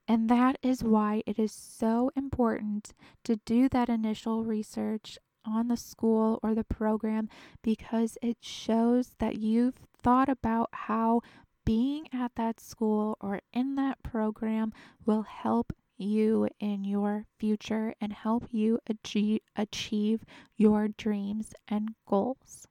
And 0.09 0.29
that 0.31 0.57
is 0.63 0.83
why 0.83 1.23
it 1.27 1.39
is 1.39 1.53
so 1.53 2.11
important 2.17 2.95
to 3.25 3.37
do 3.37 3.69
that 3.69 3.89
initial 3.89 4.43
research 4.43 5.19
on 5.45 5.69
the 5.69 5.77
school 5.77 6.41
or 6.43 6.55
the 6.55 6.65
program 6.65 7.29
because 7.63 8.19
it 8.23 8.39
shows 8.41 9.15
that 9.19 9.39
you've 9.39 9.77
thought 10.03 10.29
about 10.29 10.71
how 10.73 11.21
being 11.69 12.09
at 12.15 12.35
that 12.35 12.59
school 12.59 13.19
or 13.21 13.43
in 13.53 13.75
that 13.75 14.03
program 14.03 14.73
will 15.05 15.21
help 15.21 15.71
you 15.99 16.49
in 16.59 16.83
your 16.83 17.27
future 17.39 17.93
and 18.01 18.11
help 18.11 18.45
you 18.51 18.79
achieve, 18.87 19.41
achieve 19.55 20.25
your 20.57 20.89
dreams 20.89 21.53
and 21.69 21.91
goals. 22.07 22.67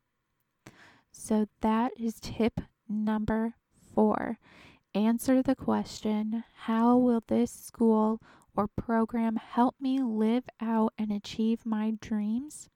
So, 1.12 1.46
that 1.62 1.92
is 1.96 2.20
tip 2.20 2.60
number 2.90 3.54
four. 3.94 4.40
Answer 4.96 5.44
the 5.44 5.56
question 5.56 6.44
How 6.62 6.98
will 6.98 7.22
this 7.28 7.52
school 7.52 8.20
or 8.56 8.68
program 8.68 9.36
help 9.36 9.76
me 9.80 10.02
live 10.02 10.46
out 10.60 10.94
and 10.98 11.12
achieve 11.12 11.68
my 11.68 11.94
dreams? 12.02 12.68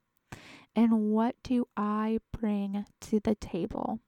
And 0.76 1.10
what 1.10 1.36
do 1.42 1.66
I 1.76 2.20
bring 2.32 2.86
to 3.10 3.20
the 3.20 3.34
table? 3.34 4.02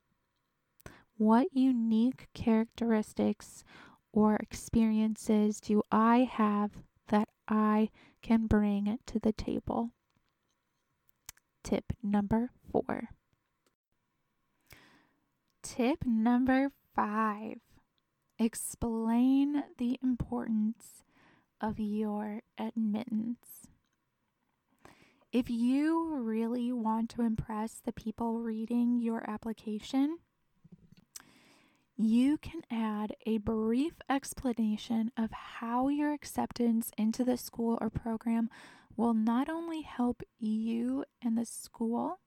What 1.17 1.47
unique 1.53 2.27
characteristics 2.33 3.63
or 4.11 4.35
experiences 4.37 5.59
do 5.59 5.81
I 5.91 6.29
have 6.31 6.71
that 7.07 7.29
I 7.47 7.89
can 8.21 8.47
bring 8.47 8.97
to 9.07 9.19
the 9.19 9.33
table? 9.33 9.91
Tip 11.63 11.93
number 12.01 12.51
four. 12.71 13.09
Tip 15.61 16.05
number 16.05 16.71
five 16.95 17.59
explain 18.37 19.63
the 19.77 19.97
importance 20.03 21.03
of 21.61 21.79
your 21.79 22.41
admittance. 22.57 23.67
If 25.31 25.49
you 25.49 26.15
really 26.15 26.71
want 26.71 27.09
to 27.11 27.21
impress 27.21 27.79
the 27.83 27.93
people 27.93 28.39
reading 28.39 28.99
your 28.99 29.27
application, 29.29 30.17
you 32.05 32.37
can 32.37 32.61
add 32.71 33.15
a 33.25 33.37
brief 33.37 33.93
explanation 34.09 35.11
of 35.17 35.31
how 35.31 35.87
your 35.87 36.13
acceptance 36.13 36.91
into 36.97 37.23
the 37.23 37.37
school 37.37 37.77
or 37.81 37.89
program 37.89 38.49
will 38.95 39.13
not 39.13 39.49
only 39.49 39.81
help 39.81 40.23
you 40.39 41.05
and 41.21 41.37
the 41.37 41.45
school, 41.45 42.19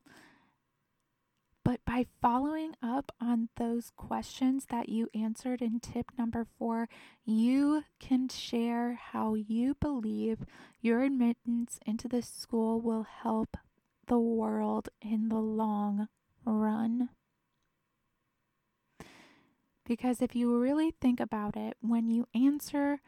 but 1.64 1.84
by 1.84 2.06
following 2.22 2.74
up 2.80 3.10
on 3.20 3.48
those 3.56 3.90
questions 3.96 4.66
that 4.70 4.88
you 4.88 5.08
answered 5.14 5.60
in 5.60 5.80
tip 5.80 6.12
number 6.16 6.46
four, 6.58 6.88
you 7.24 7.82
can 7.98 8.28
share 8.28 8.94
how 8.94 9.34
you 9.34 9.74
believe 9.74 10.38
your 10.80 11.02
admittance 11.02 11.80
into 11.84 12.06
the 12.06 12.22
school 12.22 12.80
will 12.80 13.02
help 13.02 13.56
the 14.06 14.18
world 14.18 14.88
in 15.02 15.28
the 15.28 15.40
long 15.40 16.06
run. 16.44 17.08
Because 19.86 20.20
if 20.20 20.34
you 20.34 20.58
really 20.58 20.90
think 20.90 21.20
about 21.20 21.56
it, 21.56 21.76
when 21.80 22.10
you 22.10 22.26
answer 22.34 23.00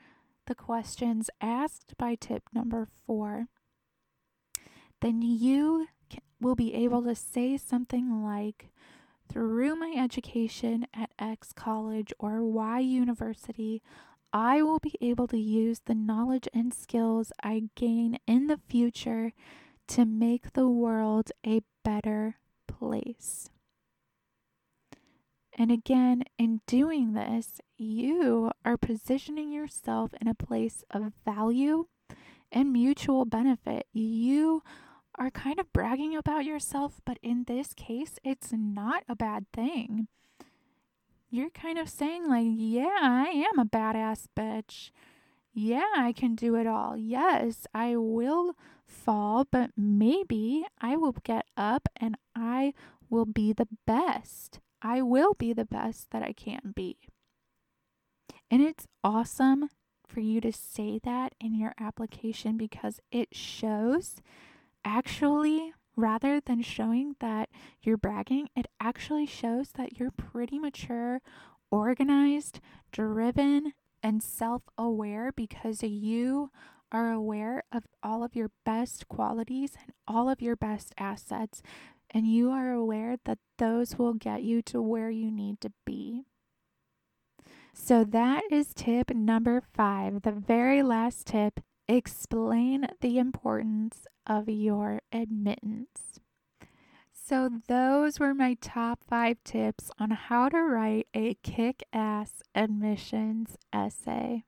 the 0.46 0.54
questions 0.54 1.28
asked 1.40 1.94
by 1.98 2.14
tip 2.14 2.44
number 2.54 2.86
four, 3.06 3.48
then 5.00 5.20
you 5.20 5.88
will 6.40 6.54
be 6.54 6.72
able 6.74 7.02
to 7.02 7.14
say 7.14 7.56
something 7.56 8.22
like, 8.22 8.70
through 9.28 9.76
my 9.76 9.92
education 9.96 10.86
at 10.94 11.10
X 11.18 11.52
college 11.52 12.12
or 12.18 12.42
Y 12.42 12.78
university, 12.78 13.82
I 14.32 14.62
will 14.62 14.78
be 14.78 14.94
able 15.00 15.26
to 15.28 15.38
use 15.38 15.80
the 15.84 15.94
knowledge 15.94 16.48
and 16.54 16.72
skills 16.72 17.32
I 17.42 17.64
gain 17.74 18.18
in 18.26 18.46
the 18.46 18.60
future 18.68 19.32
to 19.88 20.04
make 20.04 20.52
the 20.52 20.68
world 20.68 21.32
a 21.46 21.62
better 21.84 22.36
place. 22.66 23.50
And 25.60 25.72
again, 25.72 26.22
in 26.38 26.60
doing 26.68 27.14
this, 27.14 27.60
you 27.76 28.52
are 28.64 28.76
positioning 28.76 29.50
yourself 29.52 30.12
in 30.20 30.28
a 30.28 30.34
place 30.34 30.84
of 30.92 31.12
value 31.24 31.86
and 32.52 32.72
mutual 32.72 33.24
benefit. 33.24 33.88
You 33.92 34.62
are 35.16 35.32
kind 35.32 35.58
of 35.58 35.72
bragging 35.72 36.14
about 36.14 36.44
yourself, 36.44 37.00
but 37.04 37.18
in 37.24 37.42
this 37.48 37.74
case, 37.74 38.20
it's 38.22 38.52
not 38.52 39.02
a 39.08 39.16
bad 39.16 39.46
thing. 39.52 40.06
You're 41.28 41.50
kind 41.50 41.76
of 41.76 41.88
saying, 41.88 42.28
like, 42.28 42.46
yeah, 42.46 43.00
I 43.02 43.44
am 43.52 43.58
a 43.58 43.64
badass 43.64 44.26
bitch. 44.36 44.92
Yeah, 45.52 45.90
I 45.96 46.12
can 46.12 46.36
do 46.36 46.54
it 46.54 46.68
all. 46.68 46.96
Yes, 46.96 47.66
I 47.74 47.96
will 47.96 48.54
fall, 48.86 49.44
but 49.50 49.72
maybe 49.76 50.66
I 50.80 50.96
will 50.96 51.16
get 51.24 51.46
up 51.56 51.88
and 51.96 52.16
I 52.36 52.74
will 53.10 53.26
be 53.26 53.52
the 53.52 53.66
best. 53.86 54.60
I 54.82 55.02
will 55.02 55.34
be 55.34 55.52
the 55.52 55.64
best 55.64 56.10
that 56.10 56.22
I 56.22 56.32
can 56.32 56.72
be. 56.74 56.98
And 58.50 58.62
it's 58.62 58.86
awesome 59.04 59.68
for 60.06 60.20
you 60.20 60.40
to 60.40 60.52
say 60.52 60.98
that 61.04 61.34
in 61.40 61.54
your 61.54 61.74
application 61.78 62.56
because 62.56 63.00
it 63.12 63.34
shows 63.34 64.16
actually, 64.84 65.72
rather 65.96 66.40
than 66.40 66.62
showing 66.62 67.16
that 67.20 67.50
you're 67.82 67.98
bragging, 67.98 68.48
it 68.56 68.66
actually 68.80 69.26
shows 69.26 69.70
that 69.76 69.98
you're 69.98 70.10
pretty 70.10 70.58
mature, 70.58 71.20
organized, 71.70 72.60
driven, 72.90 73.74
and 74.02 74.22
self 74.22 74.62
aware 74.78 75.32
because 75.32 75.82
you 75.82 76.50
are 76.90 77.12
aware 77.12 77.62
of 77.70 77.84
all 78.02 78.24
of 78.24 78.34
your 78.34 78.50
best 78.64 79.08
qualities 79.08 79.72
and 79.82 79.92
all 80.06 80.30
of 80.30 80.40
your 80.40 80.56
best 80.56 80.94
assets, 80.96 81.62
and 82.10 82.26
you 82.26 82.50
are 82.50 82.72
aware 82.72 83.16
that 83.24 83.38
those 83.58 83.98
will 83.98 84.14
get 84.14 84.42
you 84.42 84.62
to 84.62 84.80
where 84.80 85.10
you 85.10 85.30
need 85.30 85.60
to 85.60 85.72
be. 85.84 86.24
So, 87.74 88.04
that 88.04 88.42
is 88.50 88.74
tip 88.74 89.10
number 89.10 89.62
five, 89.72 90.22
the 90.22 90.32
very 90.32 90.82
last 90.82 91.26
tip. 91.26 91.60
Explain 91.86 92.88
the 93.00 93.18
importance 93.18 94.06
of 94.26 94.48
your 94.48 95.00
admittance. 95.12 96.20
So, 97.12 97.50
those 97.66 98.18
were 98.18 98.34
my 98.34 98.56
top 98.60 99.00
five 99.08 99.36
tips 99.44 99.90
on 99.98 100.10
how 100.10 100.48
to 100.48 100.58
write 100.58 101.06
a 101.14 101.34
kick 101.42 101.82
ass 101.92 102.42
admissions 102.54 103.56
essay. 103.72 104.44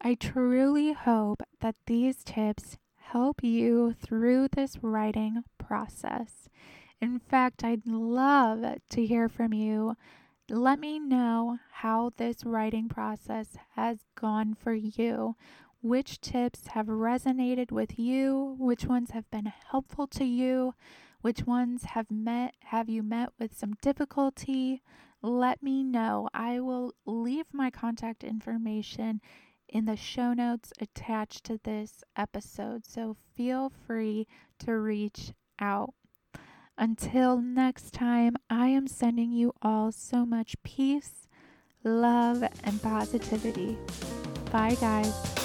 I 0.00 0.14
truly 0.14 0.92
hope 0.92 1.42
that 1.60 1.76
these 1.86 2.22
tips 2.22 2.76
help 2.96 3.42
you 3.42 3.94
through 3.94 4.48
this 4.48 4.78
writing 4.82 5.44
process. 5.56 6.43
In 7.04 7.18
fact, 7.18 7.62
I'd 7.62 7.86
love 7.86 8.78
to 8.88 9.04
hear 9.04 9.28
from 9.28 9.52
you. 9.52 9.94
Let 10.48 10.80
me 10.80 10.98
know 10.98 11.58
how 11.70 12.12
this 12.16 12.46
writing 12.46 12.88
process 12.88 13.58
has 13.74 14.06
gone 14.14 14.54
for 14.54 14.72
you 14.72 15.36
which 15.82 16.18
tips 16.22 16.68
have 16.68 16.86
resonated 16.86 17.70
with 17.70 17.98
you, 17.98 18.56
which 18.58 18.86
ones 18.86 19.10
have 19.10 19.30
been 19.30 19.52
helpful 19.70 20.06
to 20.06 20.24
you, 20.24 20.72
which 21.20 21.44
ones 21.44 21.84
have 21.84 22.10
met 22.10 22.54
have 22.60 22.88
you 22.88 23.02
met 23.02 23.28
with 23.38 23.54
some 23.54 23.74
difficulty. 23.82 24.80
Let 25.20 25.62
me 25.62 25.84
know. 25.84 26.30
I 26.32 26.58
will 26.60 26.94
leave 27.04 27.52
my 27.52 27.70
contact 27.70 28.24
information 28.24 29.20
in 29.68 29.84
the 29.84 29.96
show 29.96 30.32
notes 30.32 30.72
attached 30.80 31.44
to 31.44 31.60
this 31.64 32.02
episode, 32.16 32.86
so 32.86 33.14
feel 33.36 33.70
free 33.86 34.26
to 34.60 34.78
reach 34.78 35.34
out. 35.58 35.92
Until 36.76 37.40
next 37.40 37.92
time, 37.92 38.34
I 38.50 38.68
am 38.68 38.88
sending 38.88 39.30
you 39.30 39.52
all 39.62 39.92
so 39.92 40.26
much 40.26 40.56
peace, 40.64 41.28
love, 41.84 42.42
and 42.64 42.82
positivity. 42.82 43.78
Bye, 44.50 44.76
guys. 44.80 45.43